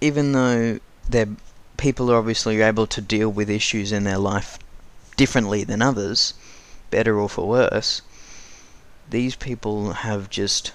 [0.00, 1.26] even though they
[1.76, 4.58] people are obviously able to deal with issues in their life
[5.16, 6.34] differently than others,
[6.92, 8.02] better or for worse,
[9.10, 10.70] these people have just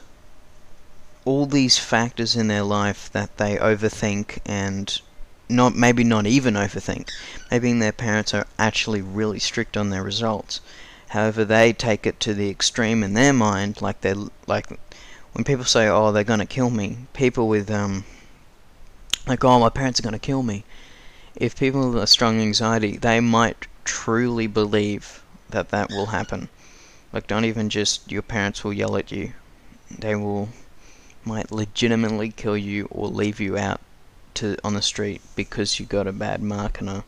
[1.24, 5.00] all these factors in their life that they overthink and
[5.48, 7.10] not maybe not even overthink.
[7.50, 10.60] Maybe their parents are actually really strict on their results
[11.12, 14.14] However, they take it to the extreme in their mind, like they
[14.46, 14.68] like
[15.32, 18.04] when people say, "Oh, they're gonna kill me," people with um,
[19.26, 20.66] like, "Oh, my parents are gonna kill me."
[21.34, 26.50] If people with a strong anxiety, they might truly believe that that will happen.
[27.14, 29.34] Like, don't even just your parents will yell at you;
[29.90, 30.50] they will
[31.24, 33.82] might legitimately kill you or leave you out
[34.36, 37.04] to on the street because you got a bad mark in a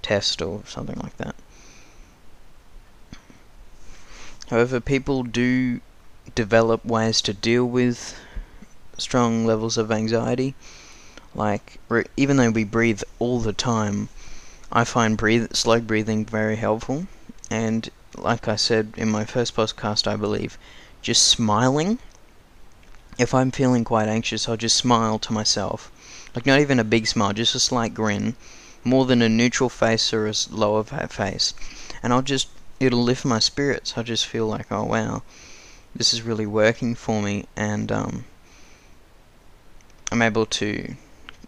[0.00, 1.34] test or something like that.
[4.48, 5.80] However, people do
[6.34, 8.14] develop ways to deal with
[8.98, 10.54] strong levels of anxiety.
[11.34, 11.78] Like,
[12.16, 14.08] even though we breathe all the time,
[14.70, 17.06] I find breathe, slow breathing very helpful.
[17.52, 20.56] And like I said in my first podcast, I believe,
[21.02, 21.98] just smiling.
[23.18, 25.92] If I'm feeling quite anxious, I'll just smile to myself.
[26.34, 28.36] Like, not even a big smile, just a slight grin.
[28.84, 31.52] More than a neutral face or a lower face.
[32.02, 32.48] And I'll just,
[32.80, 33.92] it'll lift my spirits.
[33.96, 35.22] I'll just feel like, oh wow,
[35.94, 38.24] this is really working for me and um,
[40.10, 40.96] I'm able to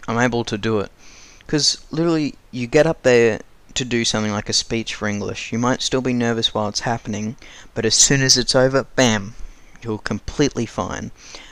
[0.06, 0.92] I'm able to do it
[1.40, 3.40] because literally you get up there
[3.74, 6.80] to do something like a speech for English you might still be nervous while it's
[6.80, 7.36] happening
[7.74, 9.34] but as soon as it's over bam
[9.82, 11.10] you're completely fine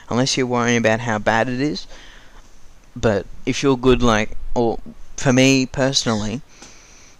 [0.09, 1.87] unless you're worrying about how bad it is
[2.95, 4.79] but if you're good like or
[5.17, 6.41] for me personally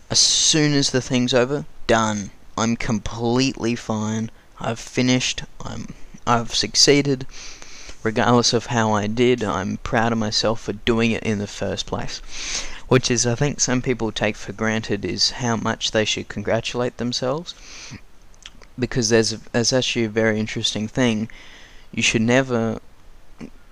[0.10, 5.44] as soon as the thing's over done I'm completely fine I've finished.
[5.60, 5.94] I'm
[6.26, 7.28] I've succeeded.
[8.02, 11.86] Regardless of how I did, I'm proud of myself for doing it in the first
[11.86, 12.22] place.
[12.88, 16.98] Which is, I think, some people take for granted is how much they should congratulate
[16.98, 17.56] themselves.
[18.78, 21.30] Because there's, there's actually a very interesting thing.
[21.92, 22.80] You should never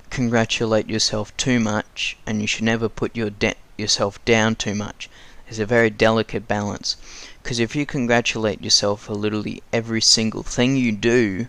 [0.09, 5.09] congratulate yourself too much, and you should never put your de- yourself down too much.
[5.45, 6.95] There's a very delicate balance.
[7.41, 11.47] Because if you congratulate yourself for literally every single thing you do,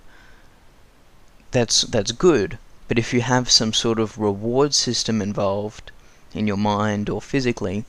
[1.51, 2.59] that's that's good.
[2.89, 5.93] But if you have some sort of reward system involved
[6.35, 7.85] in your mind or physically,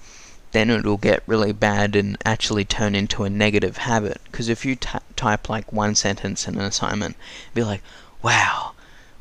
[0.51, 4.21] then it'll get really bad and actually turn into a negative habit.
[4.25, 7.15] Because if you type like one sentence in an assignment,
[7.53, 7.81] be like,
[8.21, 8.73] wow,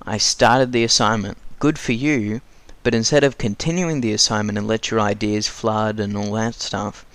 [0.04, 2.40] I started the assignment, good for you,
[2.82, 7.06] but instead of continuing the assignment and let your ideas flood and all that stuff,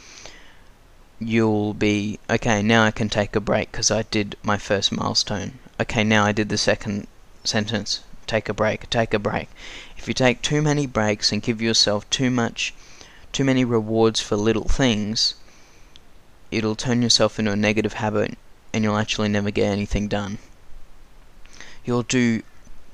[1.19, 5.59] you'll be okay now I can take a break because I did my first milestone.
[5.79, 7.07] Okay now I did the second
[7.43, 9.49] sentence take a break take a break.
[9.97, 12.73] If you take too many breaks and give yourself too much
[13.31, 15.35] too many rewards for little things
[16.51, 18.37] it'll turn yourself into a negative habit
[18.73, 20.37] and you'll actually never get anything done.
[21.83, 22.43] You'll do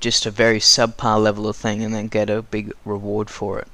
[0.00, 3.68] just a very subpar level of thing and then get a big reward for it.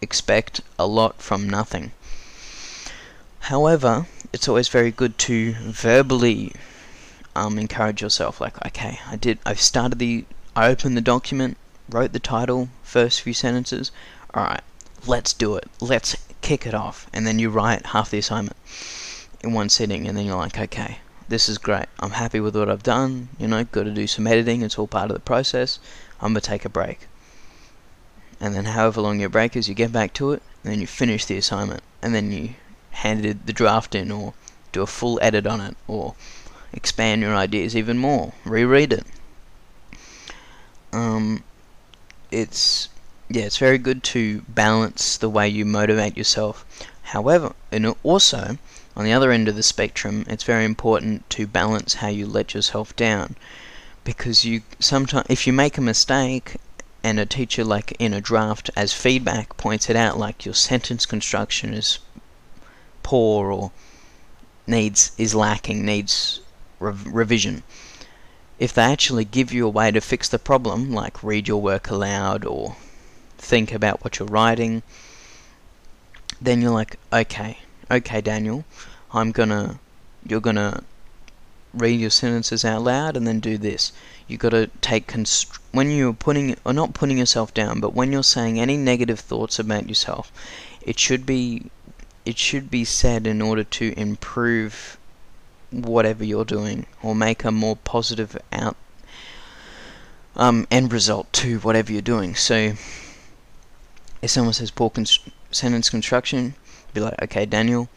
[0.00, 1.92] Expect a lot from nothing.
[3.40, 6.52] However, it's always very good to verbally
[7.36, 8.40] um, encourage yourself.
[8.40, 9.38] Like, okay, I did.
[9.44, 10.24] I've started the.
[10.56, 11.56] I opened the document,
[11.88, 13.90] wrote the title, first few sentences.
[14.32, 14.62] All right,
[15.06, 15.68] let's do it.
[15.80, 17.08] Let's kick it off.
[17.12, 18.56] And then you write half the assignment
[19.42, 21.86] in one sitting, and then you're like, okay, this is great.
[22.00, 23.28] I'm happy with what I've done.
[23.38, 24.62] You know, got to do some editing.
[24.62, 25.78] It's all part of the process.
[26.20, 27.08] I'm gonna take a break.
[28.40, 30.86] And then, however long your break is, you get back to it, and then you
[30.86, 32.54] finish the assignment, and then you
[32.90, 34.34] handed the draft in or
[34.72, 36.14] do a full edit on it or
[36.74, 39.06] expand your ideas even more, reread it.
[40.92, 41.42] Um,
[42.30, 42.88] it's
[43.28, 46.64] yeah, it's very good to balance the way you motivate yourself.
[47.02, 48.58] However, and also
[48.96, 52.54] on the other end of the spectrum, it's very important to balance how you let
[52.54, 53.36] yourself down
[54.04, 56.56] because you sometimes if you make a mistake
[57.02, 61.06] and a teacher like in a draft as feedback points it out like your sentence
[61.06, 61.98] construction is
[63.02, 63.70] poor or
[64.66, 66.40] needs is lacking, needs
[66.80, 67.62] rev revision.
[68.58, 71.90] If they actually give you a way to fix the problem, like read your work
[71.90, 72.76] aloud or
[73.38, 74.82] think about what you're writing,
[76.40, 77.58] then you're like, okay,
[77.90, 78.64] okay, Daniel,
[79.12, 79.78] I'm gonna,
[80.26, 80.82] you're gonna
[81.74, 83.92] read your sentences out loud and then do this.
[84.26, 85.12] You've got to take
[85.72, 89.58] when you're putting or not putting yourself down, but when you're saying any negative thoughts
[89.58, 90.32] about yourself,
[90.80, 91.70] it should be
[92.24, 94.96] it should be said in order to improve
[95.82, 98.76] whatever you're doing or make a more positive out
[100.36, 102.34] um, end result to whatever you're doing.
[102.34, 102.74] So
[104.22, 105.06] if someone says poor con-
[105.50, 106.54] sentence construction,
[106.92, 107.88] be like, okay, Daniel,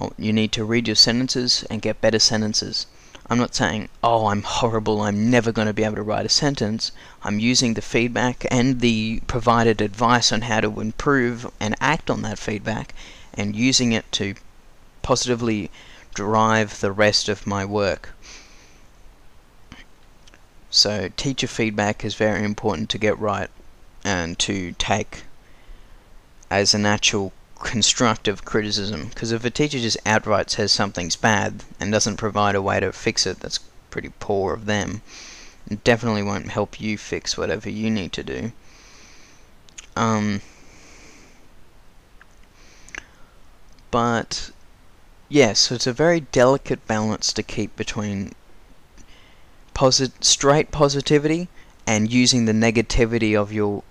[0.00, 2.86] oh, you need to read your sentences and get better sentences.
[3.30, 6.30] I'm not saying, oh, I'm horrible, I'm never going to be able to write a
[6.30, 6.92] sentence.
[7.22, 12.22] I'm using the feedback and the provided advice on how to improve and act on
[12.22, 12.94] that feedback
[13.34, 14.34] and using it to
[15.02, 15.70] positively
[16.18, 18.10] drive the rest of my work.
[20.68, 23.48] So teacher feedback is very important to get right
[24.02, 25.22] and to take
[26.50, 29.06] as an actual constructive criticism.
[29.10, 32.92] Because if a teacher just outright says something's bad and doesn't provide a way to
[32.92, 33.60] fix it, that's
[33.90, 35.02] pretty poor of them.
[35.70, 38.52] It definitely won't help you fix whatever you need to do.
[39.94, 40.40] Um,
[43.92, 44.50] but
[45.28, 48.32] yeah, so it's a very delicate balance to keep between
[49.74, 51.48] posit- straight positivity
[51.86, 53.82] and using the negativity of your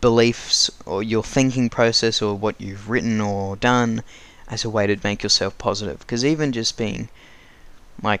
[0.00, 4.02] beliefs or your thinking process or what you've written or done
[4.48, 6.00] as a way to make yourself positive.
[6.00, 7.08] Because even just being
[8.02, 8.20] like,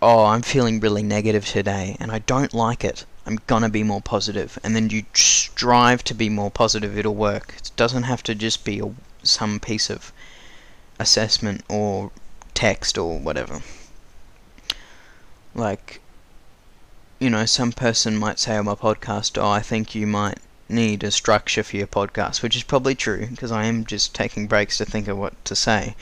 [0.00, 4.00] oh, I'm feeling really negative today and I don't like it, I'm gonna be more
[4.00, 4.50] positive.
[4.50, 7.54] positive, and then you strive to be more positive, it'll work.
[7.56, 10.12] It doesn't have to just be a, some piece of
[10.98, 12.10] assessment or
[12.54, 13.60] text or whatever.
[15.54, 16.00] Like,
[17.18, 20.38] you know, some person might say on my podcast, oh, I think you might
[20.68, 24.46] need a structure for your podcast, which is probably true, because I am just taking
[24.46, 25.94] breaks to think of what to say.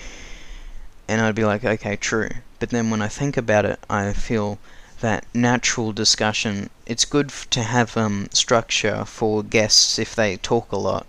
[1.09, 2.31] And I'd be like, okay, true.
[2.61, 4.59] But then when I think about it, I feel
[5.01, 10.77] that natural discussion, it's good to have um, structure for guests if they talk a
[10.77, 11.07] lot,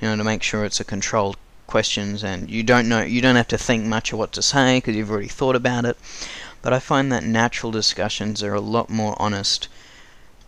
[0.00, 1.36] you know, to make sure it's a controlled
[1.66, 4.78] questions and you don't know you don't have to think much of what to say
[4.78, 5.96] because you've already thought about it
[6.64, 9.68] but I find that natural discussions are a lot more honest,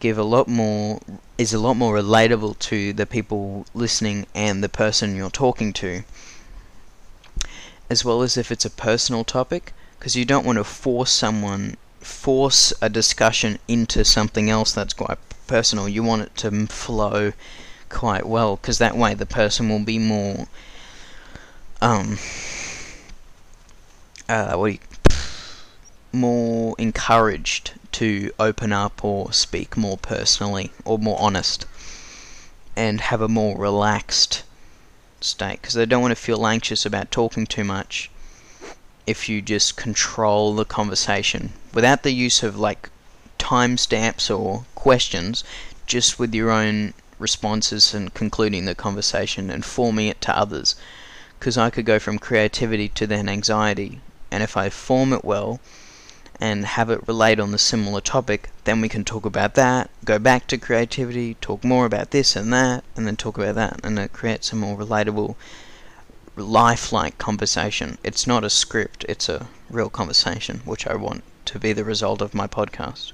[0.00, 0.98] give a lot more
[1.36, 6.04] is a lot more relatable to the people listening and the person you're talking to.
[7.90, 11.76] As well as if it's a personal topic, because you don't want to force someone
[12.00, 15.86] force a discussion into something else that's quite personal.
[15.86, 17.34] You want it to flow
[17.90, 20.48] quite well, because that way the person will be more
[21.80, 22.18] um
[24.28, 24.78] uh, what you
[26.12, 31.66] more encouraged to open up or speak more personally or more honest
[32.74, 34.42] and have a more relaxed
[35.20, 35.60] state?
[35.60, 38.10] Because they don't want to feel anxious about talking too much
[39.06, 42.90] if you just control the conversation without the use of like
[43.38, 45.44] timestamps or questions
[45.86, 50.74] just with your own responses and concluding the conversation and forming it to others
[51.38, 55.60] because I could go from creativity to then anxiety and if I form it well
[56.40, 60.18] and have it relate on the similar topic, then we can talk about that, go
[60.18, 63.98] back to creativity, talk more about this and that, and then talk about that, and
[63.98, 65.34] it creates a more relatable,
[66.36, 67.96] lifelike conversation.
[68.04, 72.20] It's not a script, it's a real conversation, which I want to be the result
[72.20, 73.12] of my podcast.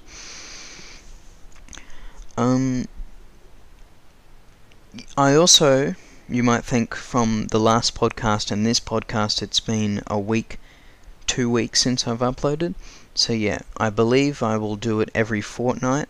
[2.36, 2.86] Um,
[5.16, 5.94] I also,
[6.32, 10.58] you might think from the last podcast and this podcast, it's been a week,
[11.26, 12.74] two weeks since I've uploaded.
[13.14, 16.08] So yeah, I believe I will do it every fortnight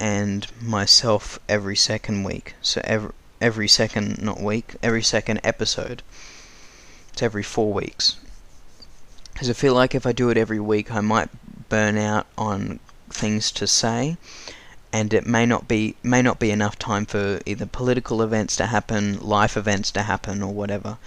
[0.00, 2.54] and myself every second week.
[2.62, 6.02] So every every second not week, every second episode.
[7.12, 8.16] It's every 4 weeks.
[9.34, 11.28] Cuz I feel like if I do it every week, I might
[11.68, 12.80] burn out on
[13.10, 14.16] things to say
[14.92, 18.66] and it may not be may not be enough time for either political events to
[18.66, 20.98] happen, life events to happen or whatever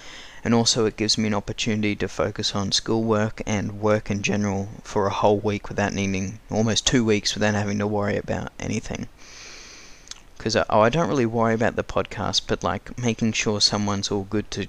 [0.45, 4.69] and also it gives me an opportunity to focus on schoolwork and work in general
[4.83, 9.07] for a whole week without needing almost two weeks without having to worry about anything.
[10.37, 14.27] Because oh, I don't really worry about the podcast, but like making sure someone's all
[14.29, 14.67] good to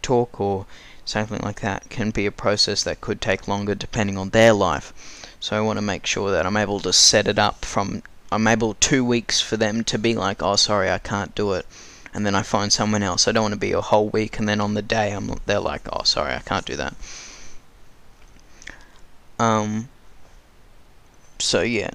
[0.00, 0.64] talk or
[1.04, 5.26] something like that can be a process that could take longer depending on their life.
[5.38, 8.02] So I want to make sure that I'm able to set it up from
[8.32, 11.66] I'm able two weeks for them to be like, oh sorry I can't do it
[12.12, 13.28] and then I find someone else.
[13.28, 15.60] I don't want to be a whole week and then on the day I'm they're
[15.60, 16.94] like, "Oh, sorry, I can't do that."
[19.38, 19.88] Um
[21.38, 21.90] so yeah.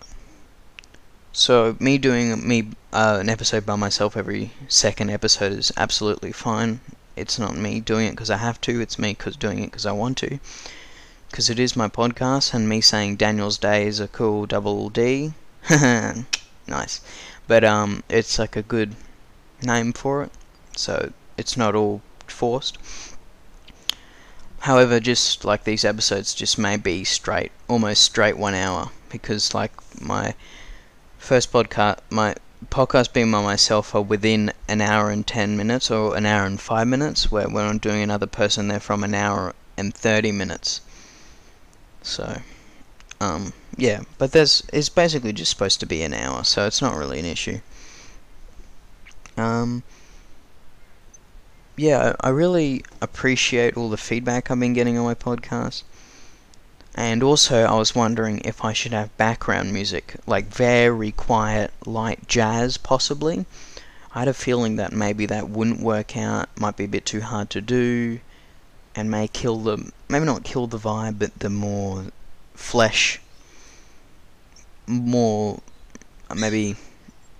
[1.34, 6.80] So me doing me uh, an episode by myself every second episode is absolutely fine.
[7.18, 8.80] It's not me doing it because I have to.
[8.80, 10.40] It's me cause doing it because I want to.
[11.30, 15.34] Because it is my podcast, and me saying Daniel's Day is a cool double D.
[16.68, 17.02] nice,
[17.48, 18.96] but um, it's like a good
[19.64, 20.32] name for it,
[20.76, 22.78] so it's not all forced.
[24.60, 29.72] However, just like these episodes, just may be straight, almost straight one hour, because like
[30.02, 30.36] my
[31.18, 32.36] first podcast, my
[32.70, 36.60] podcast being by myself are within an hour and 10 minutes or an hour and
[36.60, 40.82] 5 minutes where when I'm doing another person they're from an hour and 30 minutes
[42.02, 42.42] so
[43.22, 46.96] um yeah but there's it's basically just supposed to be an hour so it's not
[46.96, 47.60] really an issue
[49.38, 49.84] um,
[51.76, 55.84] yeah, I really appreciate all the feedback I've been getting on my podcast.
[56.98, 62.26] And also, I was wondering if I should have background music, like very quiet, light
[62.28, 63.46] jazz, possibly.
[64.14, 67.20] I had a feeling that maybe that wouldn't work out, might be a bit too
[67.20, 68.22] hard to do,
[68.96, 72.06] and may kill the, maybe not kill the vibe, but the more
[72.56, 73.20] flesh,
[74.88, 75.60] more
[76.36, 76.76] maybe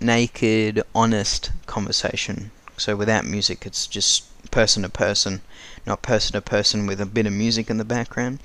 [0.00, 2.50] naked, honest conversation.
[2.76, 5.42] So without music, it's just person to person,
[5.86, 8.40] not person to person with a bit of music in the background.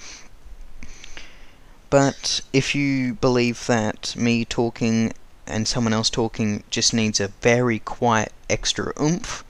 [1.90, 5.14] But if you believe that me talking
[5.46, 9.44] and someone else talking just needs a very quiet extra oomph,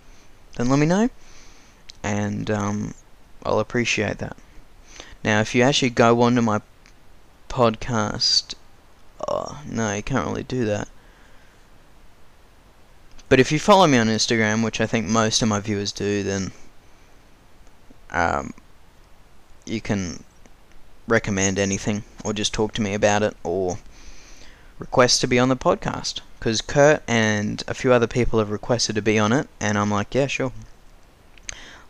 [0.55, 1.09] then let me know,
[2.03, 2.93] and um,
[3.43, 4.36] I'll appreciate that.
[5.24, 6.61] Now, if you actually go onto my
[7.52, 8.56] podcast,
[9.28, 10.88] oh, no, you can't really do that.
[13.28, 16.24] But if you follow me on Instagram, which I think most of my viewers do,
[16.24, 16.52] then
[18.10, 18.54] um,
[19.66, 20.24] you can
[21.08, 23.80] recommend anything or just talk to me about it or
[24.80, 26.22] request to be on the podcast.
[26.39, 29.91] Because Kurt and a few other people have requested to be on it, and I'm
[29.91, 30.54] like, yeah, sure.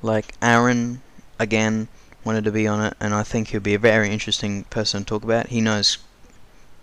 [0.01, 1.01] Like Aaron,
[1.39, 1.87] again,
[2.23, 5.05] wanted to be on it, and I think he'll be a very interesting person to
[5.05, 5.47] talk about.
[5.47, 5.97] He knows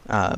[0.08, 0.36] uh,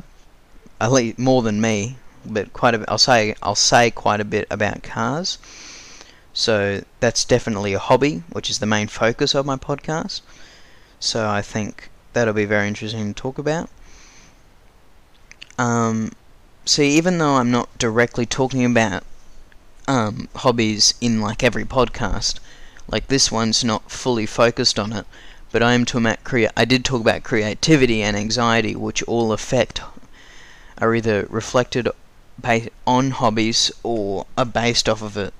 [0.79, 2.89] at least more than me but quite a bit.
[2.89, 5.37] I'll say I'll say quite a bit about cars.
[6.33, 10.21] So that's definitely a hobby, which is the main focus of my podcast.
[10.99, 13.69] So I think that'll be very interesting to talk about.
[15.57, 16.13] Um,
[16.65, 19.03] see, even though I'm not directly talking about
[19.87, 22.39] um, hobbies in like every podcast,
[22.87, 25.05] like this one's not fully focused on it,
[25.51, 29.31] but I am talking about crea- I did talk about creativity and anxiety, which all
[29.31, 29.81] affect
[30.77, 31.87] are either reflected
[32.87, 35.33] on hobbies or are based off of it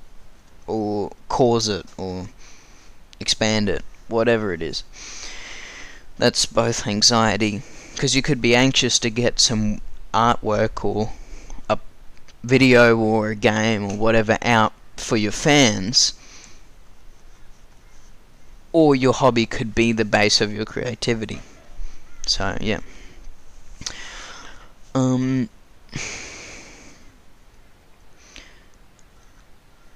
[0.67, 2.27] or cause it or
[3.19, 4.83] expand it, whatever it is.
[6.17, 7.63] That's both anxiety
[7.93, 9.81] because you could be anxious to get some
[10.13, 11.11] artwork or
[11.69, 11.79] a
[12.43, 16.13] video or a game or whatever out for your fans
[18.73, 21.41] or your hobby could be the base of your creativity.
[22.25, 22.79] So, yeah.
[24.93, 25.49] Um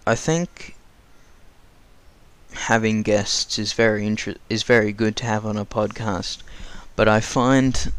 [0.07, 0.75] I think
[2.53, 6.39] having guests is very inter- is very good to have on a podcast,
[6.95, 7.91] but I find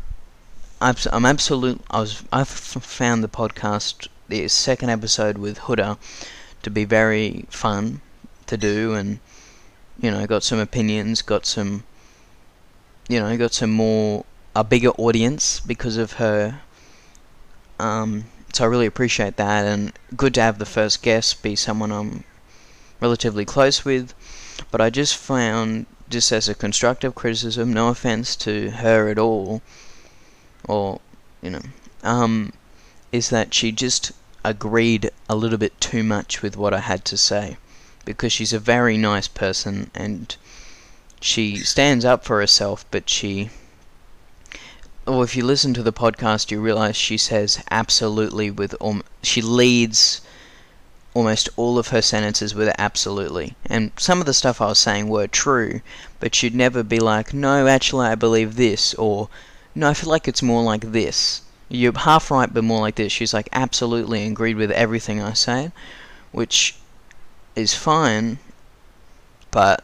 [0.80, 1.80] I'm absolute.
[1.90, 5.98] I was I've found the podcast the second episode with Huda
[6.62, 8.02] to be very fun
[8.46, 9.18] to do, and
[10.00, 11.84] you know got some opinions, got some
[13.08, 14.24] you know got some more
[14.54, 16.60] a bigger audience because of her
[17.78, 21.92] um, so I really appreciate that, and good to have the first guest be someone
[21.92, 22.24] I'm
[23.00, 24.14] relatively close with.
[24.70, 29.60] But I just found, just as a constructive criticism, no offense to her at all,
[30.64, 31.00] or
[31.42, 31.62] you know,
[32.02, 32.54] um,
[33.12, 37.18] is that she just agreed a little bit too much with what I had to
[37.18, 37.58] say,
[38.06, 40.36] because she's a very nice person and
[41.20, 43.50] she stands up for herself, but she
[45.06, 49.40] or if you listen to the podcast, you realize she says absolutely with um, she
[49.42, 50.20] leads
[51.14, 53.54] almost all of her sentences with absolutely.
[53.66, 55.80] And some of the stuff I was saying were true,
[56.20, 59.28] but she'd never be like, no, actually, I believe this, or
[59.74, 61.40] no, I feel like it's more like this.
[61.68, 63.12] You're half right, but more like this.
[63.12, 65.72] She's like, absolutely agreed with everything I say,
[66.32, 66.76] which
[67.56, 68.38] is fine,
[69.50, 69.82] but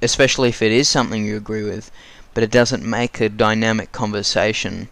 [0.00, 1.90] especially if it is something you agree with
[2.36, 4.88] but it doesn't make a dynamic conversation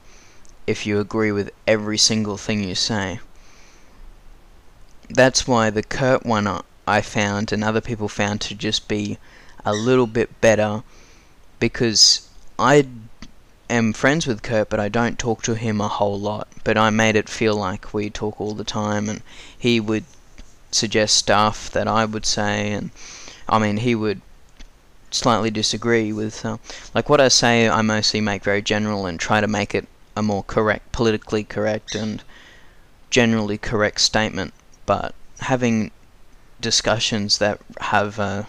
[0.67, 3.21] if you agree with every single thing you say.
[5.11, 9.19] That's why the Kurt one I found and other people found to just be
[9.63, 10.83] a little bit better
[11.61, 12.27] because
[12.59, 12.87] I
[13.69, 16.49] am friends with Kurt, but I don't talk to him a whole lot.
[16.65, 19.21] But I made it feel like we talk all the time, and
[19.59, 20.05] he would
[20.75, 22.91] suggest stuff that I would say, and
[23.49, 24.21] I mean, he would
[25.11, 26.45] slightly disagree with.
[26.45, 26.59] Uh,
[26.95, 30.23] like what I say, I mostly make very general and try to make it a
[30.23, 32.23] more correct, politically correct and
[33.11, 34.53] generally correct statement.
[34.87, 35.91] But having
[36.61, 38.45] discussions that have uh,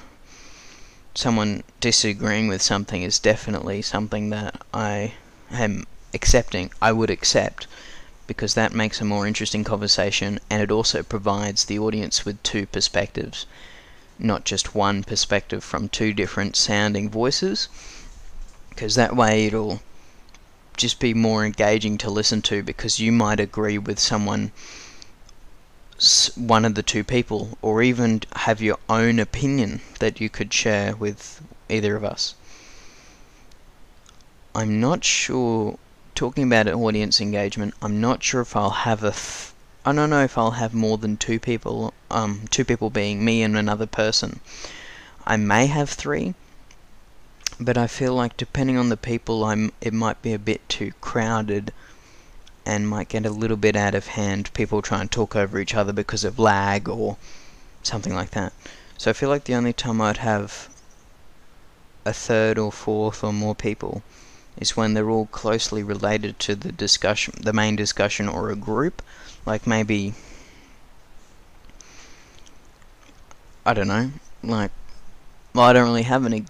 [1.13, 5.13] someone disagreeing with something is definitely something that I
[5.51, 6.71] am accepting.
[6.81, 7.67] I would accept
[8.27, 12.65] because that makes a more interesting conversation and it also provides the audience with two
[12.65, 13.45] perspectives
[14.19, 17.67] not just one perspective from two different sounding voices,
[18.69, 19.81] because that way it'll
[20.77, 24.51] just be more engaging to listen to because you might agree with someone
[26.35, 30.93] one of the two people, or even have your own opinion that you could share
[30.93, 32.35] with either of us.
[34.53, 35.79] I'm not sure,
[36.15, 39.09] talking about audience engagement, I'm not sure if I'll have a.
[39.09, 39.53] F-
[39.85, 43.43] I don't know if I'll have more than two people, um, two people being me
[43.43, 44.39] and another person.
[45.27, 46.33] I may have three,
[47.59, 50.93] but I feel like depending on the people, I'm it might be a bit too
[51.01, 51.73] crowded
[52.65, 54.51] and might get a little bit out of hand.
[54.53, 57.17] People try and talk over each other because of lag or
[57.83, 58.53] something like that.
[58.97, 60.69] So I feel like the only time I'd have
[62.05, 64.01] a third or fourth or more people
[64.57, 69.01] is when they're all closely related to the discussion, the main discussion or a group.
[69.45, 70.13] Like maybe,
[73.65, 74.11] I don't know,
[74.43, 74.71] like,
[75.53, 76.47] well, I don't really have an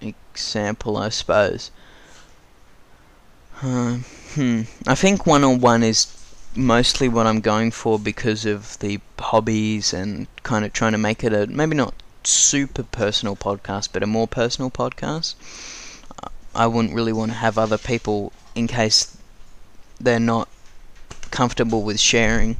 [0.00, 1.70] example, I suppose.
[3.62, 3.98] Uh,
[4.34, 4.62] hmm.
[4.86, 6.12] I think one on one is
[6.54, 11.22] mostly what I'm going for because of the hobbies and kind of trying to make
[11.22, 15.34] it a maybe not super personal podcast, but a more personal podcast.
[16.56, 19.14] I wouldn't really want to have other people in case
[20.00, 20.48] they're not
[21.30, 22.56] comfortable with sharing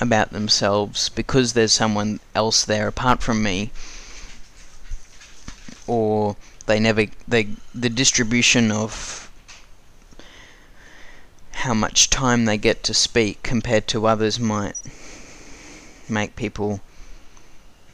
[0.00, 3.70] about themselves because there's someone else there apart from me.
[5.86, 6.36] Or
[6.66, 9.30] they never they the distribution of
[11.52, 14.74] how much time they get to speak compared to others might
[16.08, 16.80] make people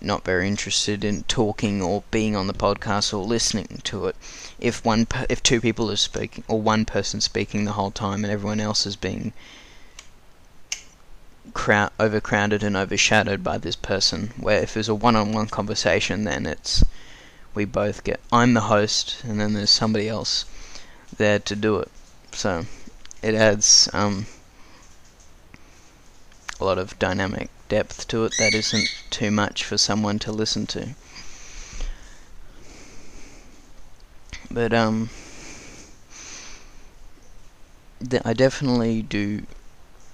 [0.05, 4.17] not very interested in talking or being on the podcast or listening to it.
[4.59, 8.33] If one, if two people are speaking or one person speaking the whole time and
[8.33, 9.33] everyone else is being
[11.55, 16.85] crowd overcrowded and overshadowed by this person, where if it's a one-on-one conversation, then it's
[17.55, 18.21] we both get.
[18.33, 20.45] I'm the host, and then there's somebody else
[21.17, 21.91] there to do it.
[22.33, 22.65] So
[23.23, 24.27] it adds um,
[26.61, 30.67] a lot of dynamic depth to it that isn't too much for someone to listen
[30.67, 30.91] to.
[34.51, 35.09] But um,
[38.27, 39.47] I definitely do.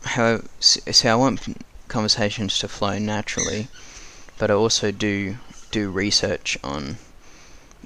[0.04, 1.12] How so?
[1.12, 3.66] I want conversations to flow naturally,
[4.38, 5.38] but I also do
[5.72, 6.98] do research on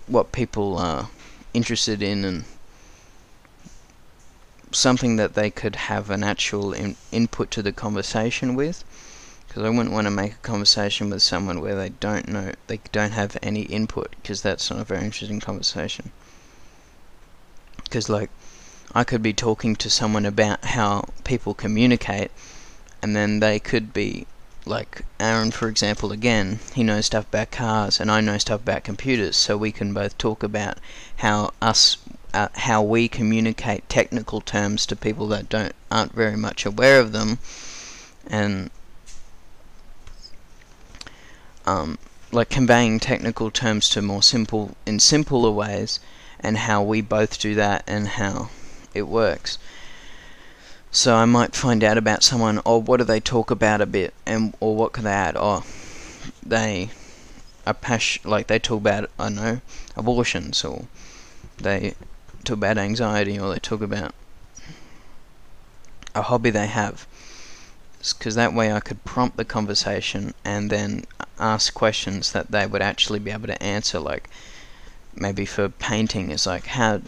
[0.07, 1.09] what people are
[1.55, 2.45] interested in and
[4.71, 8.85] something that they could have an actual in, input to the conversation with
[9.53, 12.81] because I wouldn't want to make a conversation with someone where they don't know, they
[12.91, 16.11] don't have any input, because that's not a very interesting conversation.
[17.85, 18.31] Because, like,
[18.95, 22.31] I could be talking to someone about how people communicate,
[23.03, 24.27] and then they could be,
[24.65, 28.85] like, Aaron, for example, again, he knows stuff about cars, and I know stuff about
[28.85, 30.79] computers, so we can both talk about
[31.17, 31.99] how us.
[32.35, 37.13] Uh, how we communicate technical terms to people that don't aren't very much aware of
[37.13, 37.39] them,
[38.27, 38.71] and
[41.67, 41.99] um,
[42.31, 46.01] like conveying technical terms to more simple in simpler ways
[46.41, 48.51] and how we both do that and how
[48.95, 49.59] it works.
[50.91, 53.87] So I might find out about someone, or oh, what do they talk about a
[53.87, 55.37] bit, and or what can they add?
[55.39, 55.65] Oh,
[56.43, 56.91] they
[57.67, 59.61] are passion like they talk about I know
[59.97, 60.85] abortions, or
[61.57, 61.95] they
[62.45, 64.15] talk about anxiety, or they talk about
[66.15, 67.07] a hobby they have
[68.11, 71.05] because that way I could prompt the conversation and then
[71.39, 74.01] ask questions that they would actually be able to answer.
[74.01, 74.29] Like
[75.15, 77.03] maybe for painting, it's like how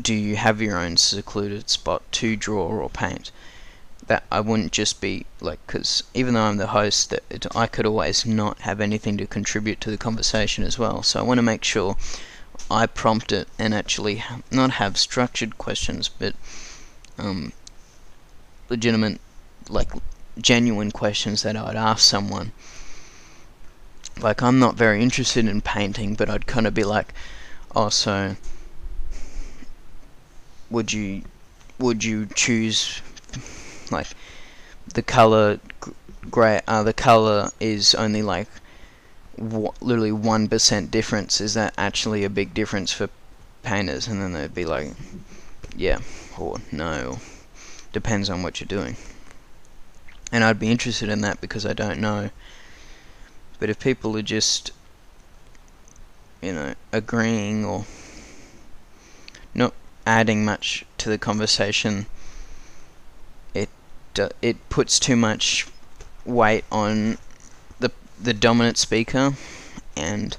[0.00, 3.30] do you have your own secluded spot to draw or paint?
[4.06, 7.66] That I wouldn't just be like, because even though I'm the host, that it, I
[7.66, 11.02] could always not have anything to contribute to the conversation as well.
[11.02, 11.96] So I want to make sure
[12.70, 16.34] I prompt it and actually not have structured questions, but
[17.16, 17.54] um,
[18.68, 19.22] legitimate,
[19.70, 19.88] like
[20.38, 22.52] genuine questions that I'd ask someone.
[24.20, 27.12] Like, I'm not very interested in painting, but I'd kind of be like,
[27.74, 28.36] oh, so
[30.70, 31.22] would you
[31.78, 33.02] would you choose
[33.90, 34.08] like
[34.92, 35.58] the color
[36.30, 36.60] gray?
[36.66, 38.48] Uh, the color is only like
[39.36, 41.40] literally one percent difference.
[41.40, 43.08] Is that actually a big difference for
[43.62, 44.06] painters?
[44.06, 44.92] And then they'd be like,
[45.76, 45.98] yeah,
[46.38, 47.18] or no.
[47.92, 48.96] Depends on what you're doing
[50.34, 52.30] and I'd be interested in that because I don't know.
[53.60, 54.72] But if people are just,
[56.42, 57.84] you know, agreeing or
[59.54, 59.74] not
[60.04, 62.06] adding much to the conversation,
[63.54, 63.68] it
[64.18, 65.68] uh, it puts too much
[66.24, 67.16] weight on
[67.78, 69.34] the the dominant speaker
[69.96, 70.36] and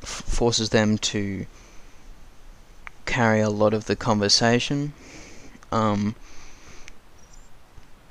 [0.00, 1.46] forces them to
[3.06, 4.92] carry a lot of the conversation.
[5.72, 6.14] Um,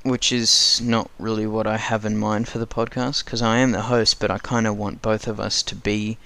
[0.03, 3.71] which is not really what I have in mind for the podcast because I am
[3.71, 6.17] the host, but I kind of want both of us to be,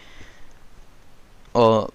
[1.54, 1.92] or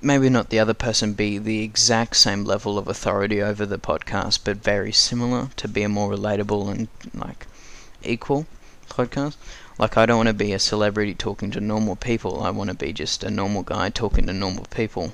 [0.00, 4.40] maybe not the other person be the exact same level of authority over the podcast,
[4.44, 7.46] but very similar to be a more relatable and like
[8.04, 8.46] equal
[8.88, 9.34] podcast.
[9.78, 12.42] Like I don't want to be a celebrity talking to normal people.
[12.42, 15.12] I want to be just a normal guy talking to normal people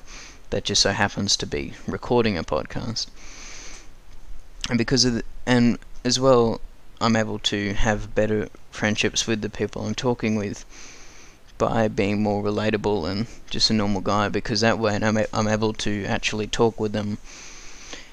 [0.50, 3.06] that just so happens to be recording a podcast.
[4.68, 6.60] And because of the, and as well,
[7.00, 10.64] I'm able to have better friendships with the people I'm talking with
[11.58, 15.72] by being more relatable and just a normal guy because that way I'm, I'm able
[15.74, 17.18] to actually talk with them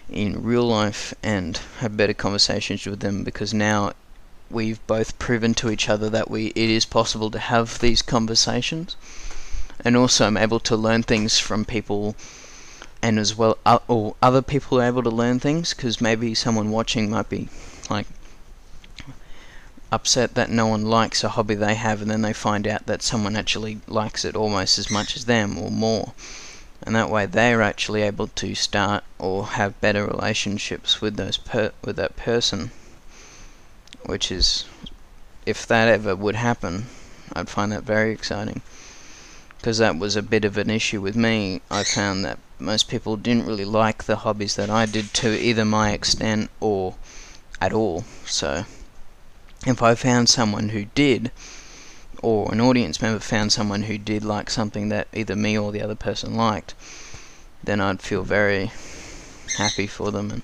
[0.10, 3.94] in real life and have better conversations with them because now
[4.52, 8.96] we've both proven to each other that we it is possible to have these conversations.
[9.84, 12.16] And also I'm able to learn things from people
[13.02, 16.70] and as well uh, or other people are able to learn things because maybe someone
[16.70, 17.48] watching might be
[17.90, 18.08] like
[19.92, 23.02] upset that no one likes a hobby they have and then they find out that
[23.02, 26.14] someone actually likes it almost as much as them or more.
[26.84, 31.40] And that way they're actually able to start or have better relationships with those
[31.84, 32.72] with that person
[34.06, 34.66] which is
[35.46, 36.86] if that ever would happen
[37.34, 38.62] I'd find that very exciting.
[39.58, 41.62] Because that was a bit of an issue with me.
[41.70, 45.66] I found that most people didn't really like the hobbies that I did to either
[45.66, 46.96] my extent or
[47.62, 48.66] at all so
[49.66, 51.32] if I found someone who did,
[52.22, 55.82] or an audience member found someone who did like something that either me or the
[55.82, 56.74] other person liked,
[57.64, 58.72] then I'd feel very
[59.57, 60.41] happy for them and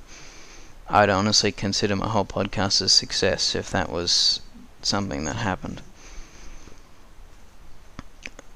[0.90, 4.42] I'd honestly consider my whole podcast a success if that was
[4.82, 5.82] something that happened.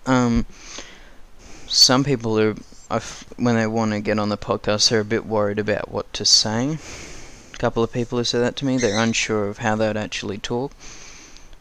[0.06, 0.46] Um,
[1.68, 3.02] some people are,
[3.38, 6.26] when they want to get on the podcast, they're a bit worried about what to
[6.26, 6.78] say
[7.60, 8.78] couple of people have said that to me.
[8.78, 10.72] They're unsure of how they'd actually talk.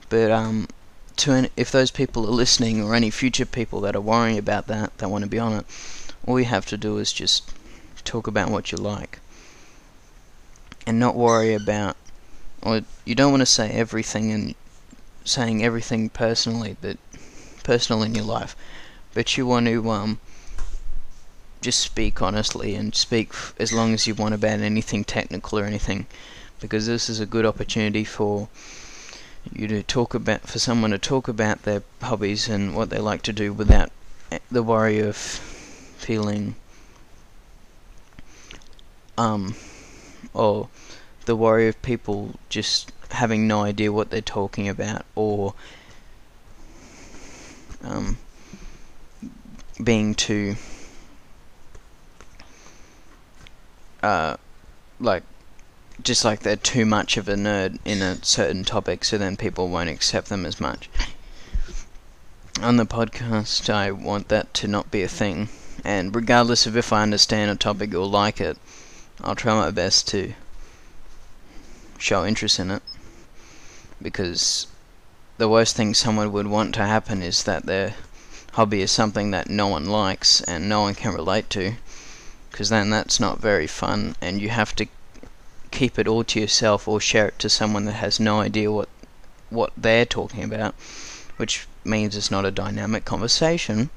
[0.08, 0.68] But um,
[1.16, 4.68] to any, if those people are listening, or any future people that are worrying about
[4.68, 5.66] that, that want to be on it,
[6.24, 7.52] all you have to do is just
[8.04, 9.18] talk about what you like,
[10.86, 11.96] and not worry about.
[12.62, 14.54] Or you don't want to say everything and
[15.24, 16.98] saying everything personally that
[17.64, 18.56] personal in your life,
[19.14, 20.20] but you want to um
[21.60, 26.06] just speak honestly and speak as long as you want about anything technical or anything
[26.60, 28.48] because this is a good opportunity for
[29.52, 33.22] you to talk about for someone to talk about their hobbies and what they like
[33.22, 33.90] to do without
[34.50, 36.54] the worry of feeling
[39.16, 39.54] um
[40.34, 40.68] or
[41.24, 45.54] the worry of people just having no idea what they're talking about or
[47.82, 48.18] um
[49.82, 50.56] being too
[54.02, 54.36] uh,
[55.00, 55.22] like
[56.02, 59.68] just like they're too much of a nerd in a certain topic, so then people
[59.68, 60.88] won't accept them as much.
[62.60, 65.48] On the podcast, I want that to not be a thing,
[65.84, 68.58] and regardless of if I understand a topic or like it,
[69.20, 70.34] I'll try my best to
[71.98, 72.82] show interest in it.
[74.00, 74.68] Because
[75.38, 77.94] the worst thing someone would want to happen is that their
[78.52, 81.74] hobby is something that no one likes and no one can relate to
[82.58, 84.84] because then that's not very fun and you have to
[85.70, 88.88] keep it all to yourself or share it to someone that has no idea what
[89.48, 90.74] what they're talking about
[91.36, 93.90] which means it's not a dynamic conversation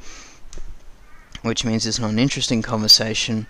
[1.41, 3.47] which means it's not an interesting conversation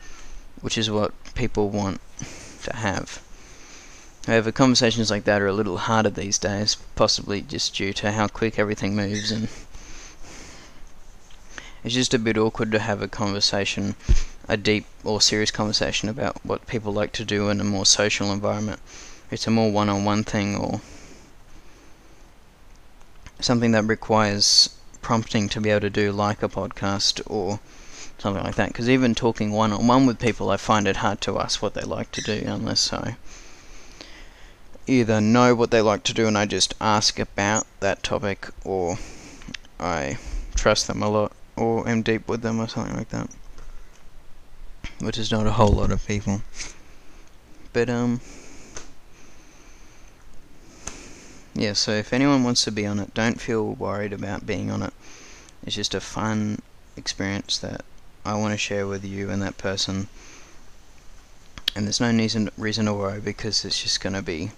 [0.62, 1.99] which is what people want
[2.64, 3.22] to have.
[4.28, 8.30] However conversations like that are a little harder these days possibly just due to how
[8.30, 9.49] quick everything moves and
[11.84, 13.95] it's just a bit awkward to have a conversation
[14.48, 18.32] a deep or serious conversation about what people like to do in a more social
[18.32, 18.80] environment.
[19.30, 20.82] It's a more one on one thing or
[23.39, 24.70] something that requires
[25.02, 27.60] prompting to be able to do, like a podcast or
[28.18, 28.70] something like that.
[28.70, 31.74] Because even talking one on one with people, I find it hard to ask what
[31.74, 33.18] they like to do unless I
[34.88, 38.98] either know what they like to do and I just ask about that topic or
[39.80, 40.18] I
[40.56, 43.30] trust them a lot or am deep with them or something like that
[45.02, 46.41] which is not a whole lot of people.
[47.74, 48.22] But, um,
[51.54, 54.84] yeah, so if anyone wants to be on it, don't feel worried about being on
[54.84, 54.93] it.
[55.66, 56.62] It's just a fun
[56.95, 57.84] experience that
[58.26, 60.08] I want to share with you and that person.
[61.76, 64.52] And there's no reason, reason to worry because it's just going to be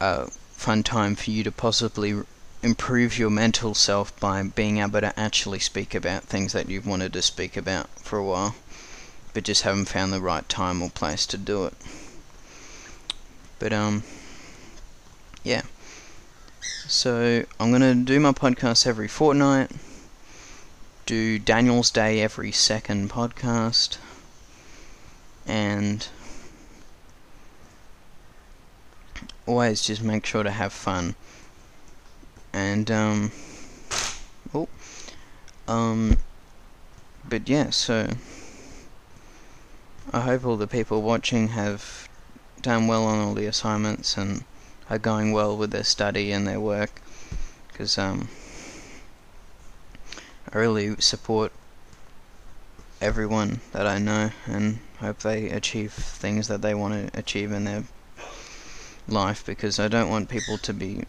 [0.00, 2.22] a fun time for you to possibly
[2.62, 7.12] improve your mental self by being able to actually speak about things that you've wanted
[7.12, 8.54] to speak about for a while
[9.32, 11.74] but just haven't found the right time or place to do it.
[13.58, 14.02] But um,
[15.44, 15.62] yeah.
[16.86, 19.70] So I'm gonna do my podcast every fortnight.
[21.06, 23.98] Do Daniel's Day every second podcast,
[25.46, 26.06] and
[29.46, 31.14] always just make sure to have fun.
[32.52, 33.32] And um,
[34.54, 34.68] oh,
[35.68, 36.16] um,
[37.28, 37.70] but yeah.
[37.70, 38.08] So
[40.12, 42.08] I hope all the people watching have
[42.60, 44.42] done well on all the assignments and
[44.88, 47.00] are going well with their study and their work
[47.68, 48.28] because um,
[50.52, 51.52] I really support
[53.00, 57.62] everyone that I know and hope they achieve things that they want to achieve in
[57.62, 57.84] their
[59.06, 61.04] life because I don't want people to be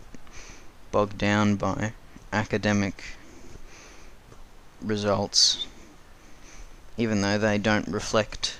[0.91, 1.93] bogged down by
[2.31, 3.03] academic
[4.79, 5.65] results
[6.97, 8.57] even though they don't reflect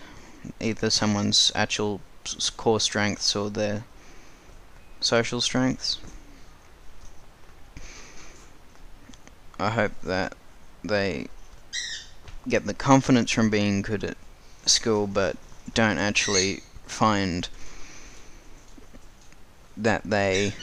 [0.60, 2.02] either someone's actual
[2.58, 3.84] core strengths or their
[5.00, 6.00] social strengths.
[9.60, 10.34] I hope that
[10.84, 11.28] they
[12.48, 14.18] get the confidence from being good at
[14.66, 15.38] school but
[15.74, 17.48] don't actually find
[19.78, 20.54] that they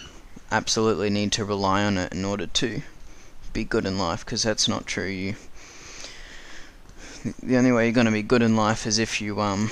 [0.50, 2.82] absolutely need to rely on it in order to
[3.52, 5.36] be good in life because that's not true you
[7.42, 9.70] the only way you're going to be good in life is if you um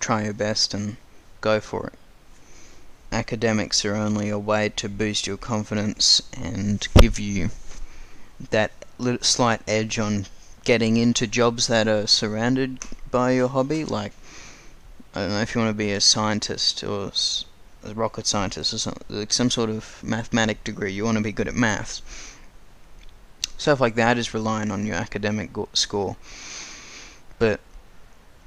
[0.00, 0.96] try your best and
[1.40, 1.98] go for it.
[3.12, 7.50] Academics are only a way to boost your confidence and give you
[8.50, 10.26] that little slight edge on
[10.64, 12.78] getting into jobs that are surrounded
[13.10, 13.84] by your hobby.
[13.84, 14.12] Like,
[15.14, 17.12] I don't know if you want to be a scientist or
[17.84, 20.92] a rocket scientist or something, like some sort of mathematic degree.
[20.92, 22.02] You want to be good at maths.
[23.60, 26.16] Stuff like that is relying on your academic score.
[27.38, 27.60] But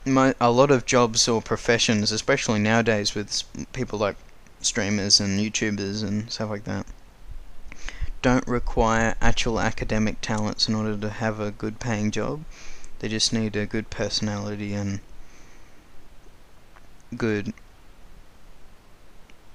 [0.04, 3.44] my, a lot of jobs or professions, especially nowadays with
[3.74, 4.16] people like
[4.60, 6.88] streamers and YouTubers and stuff like that,
[8.24, 12.44] don't require actual academic talents in order to have a good paying job.
[12.98, 15.00] They just need a good personality and
[17.16, 17.54] good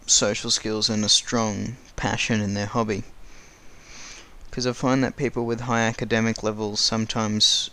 [0.07, 3.03] social skills and a strong passion in their hobby.
[4.49, 7.71] Because I find that people with high academic levels sometimes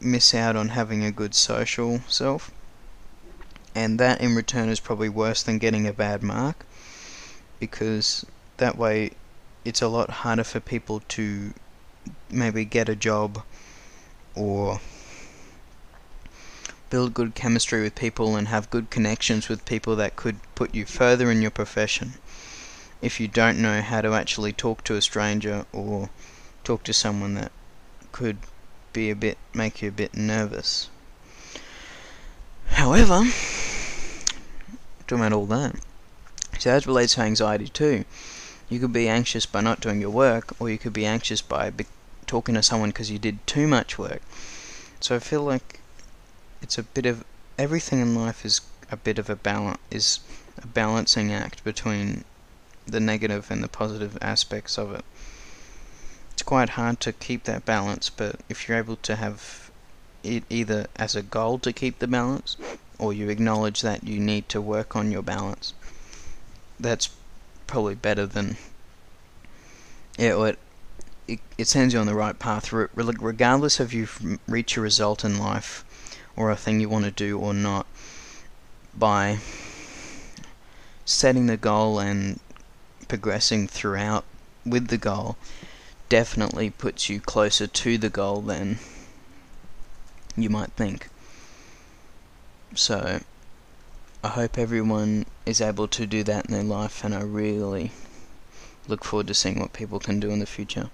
[0.00, 2.50] miss out on having a good social self.
[3.74, 6.64] And that in return is probably worse than getting a bad mark
[7.58, 8.24] because
[8.56, 9.10] that way
[9.64, 11.52] it's a lot harder for people to
[12.30, 13.42] maybe get a job
[14.34, 14.80] or
[16.88, 20.84] build good chemistry with people and have good connections with people that could put you
[20.86, 22.14] further in your profession
[23.02, 26.10] if you don't know how to actually talk to a stranger or
[26.64, 27.52] talk to someone that
[28.12, 28.38] could
[28.92, 30.88] be a bit make you a bit nervous.
[32.68, 33.24] However,
[35.06, 35.76] talking about all that,
[36.58, 38.04] so that relates to anxiety too.
[38.68, 41.70] You could be anxious by not doing your work, or you could be anxious by
[41.70, 41.86] be
[42.26, 44.22] talking to someone because you did too much work.
[45.00, 45.80] So I feel like
[46.62, 47.24] it's a bit of
[47.58, 50.20] everything in life is a bit of a balance is
[50.58, 52.24] a balancing act between
[52.86, 55.04] the negative and the positive aspects of it
[56.36, 59.70] it's quite hard to keep that balance, but if you're able to have
[60.22, 62.58] it either as a goal to keep the balance,
[62.98, 65.72] or you acknowledge that you need to work on your balance,
[66.78, 67.08] that's
[67.66, 68.58] probably better than
[70.18, 70.44] yeah.
[70.44, 70.58] It,
[71.26, 75.38] it, it sends you on the right path, regardless of you've reached a result in
[75.38, 75.84] life
[76.36, 77.86] or a thing you want to do or not.
[78.94, 79.38] By
[81.06, 82.40] setting the goal and
[83.08, 84.24] progressing throughout
[84.64, 85.36] with the goal,
[86.08, 88.78] definitely puts you closer to the goal than
[90.36, 91.08] you might think.
[92.74, 93.20] So,
[94.22, 97.92] I hope everyone is able to do that in their life, and I really
[98.88, 100.90] look forward to seeing what people can do in the future,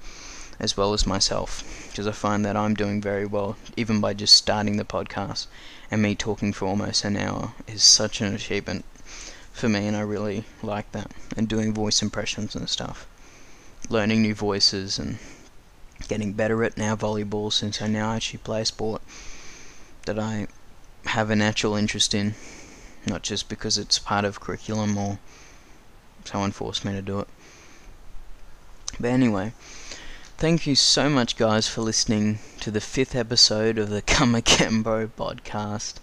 [0.60, 4.34] as well as myself, because I find that I'm doing very well, even by just
[4.34, 5.46] starting the podcast,
[5.90, 8.84] and me talking for almost an hour is such an achievement
[9.52, 13.06] for me, and I really like that, and doing voice impressions and stuff
[13.88, 15.18] learning new voices and
[16.08, 19.02] getting better at now volleyball since I now actually play a sport
[20.06, 20.48] that I
[21.06, 22.34] have a natural interest in,
[23.06, 25.18] not just because it's part of curriculum or
[26.24, 27.28] someone forced me to do it.
[28.98, 29.52] But anyway,
[30.38, 34.02] thank you so much, guys, for listening to the fifth episode of the
[34.82, 35.94] Bro podcast.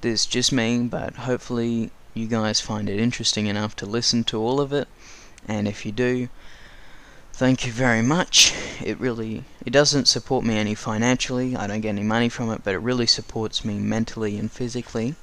[0.00, 4.40] This is just me, but hopefully you guys find it interesting enough to listen to
[4.40, 4.88] all of it.
[5.46, 6.28] And if you do
[7.36, 8.54] thank you very much.
[8.82, 11.54] It really it doesn't support me any financially.
[11.54, 15.16] I don't get any money from it but it really supports me mentally and physically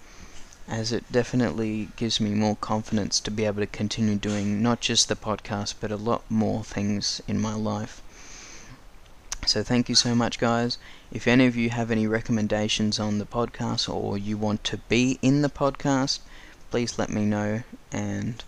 [0.68, 5.10] as it definitely gives me more confidence to be able to continue doing not just
[5.10, 8.03] the podcast but a lot more things in my life.
[9.46, 10.78] So thank you so much, guys.
[11.12, 15.20] If any of you have any recommendations on the podcast or you want to be
[15.22, 16.20] in the podcast,
[16.72, 18.44] please let me know and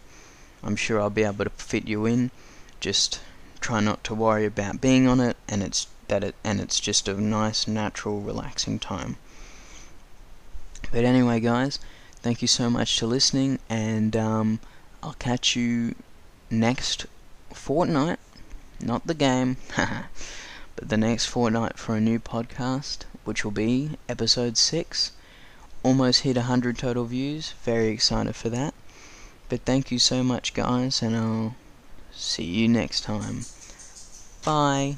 [0.63, 2.31] I'm sure I'll be able to fit you in.
[2.79, 3.19] Just
[3.59, 7.07] try not to worry about being on it and it's that it and it's just
[7.07, 9.17] a nice natural relaxing time.
[10.91, 11.77] But anyway, guys,
[12.15, 14.59] thank you so much for listening and um,
[15.03, 15.95] I'll catch you
[16.49, 17.05] next
[17.53, 18.19] fortnight,
[18.79, 19.57] not the game.
[20.75, 25.11] the next fortnight for a new podcast, which will be episode 6.
[25.83, 27.53] Almost hit 100 total views.
[27.63, 28.73] Very excited for that.
[29.49, 31.55] But thank you so much, guys, and I'll
[32.11, 33.45] see you next time.
[34.43, 34.97] Bye.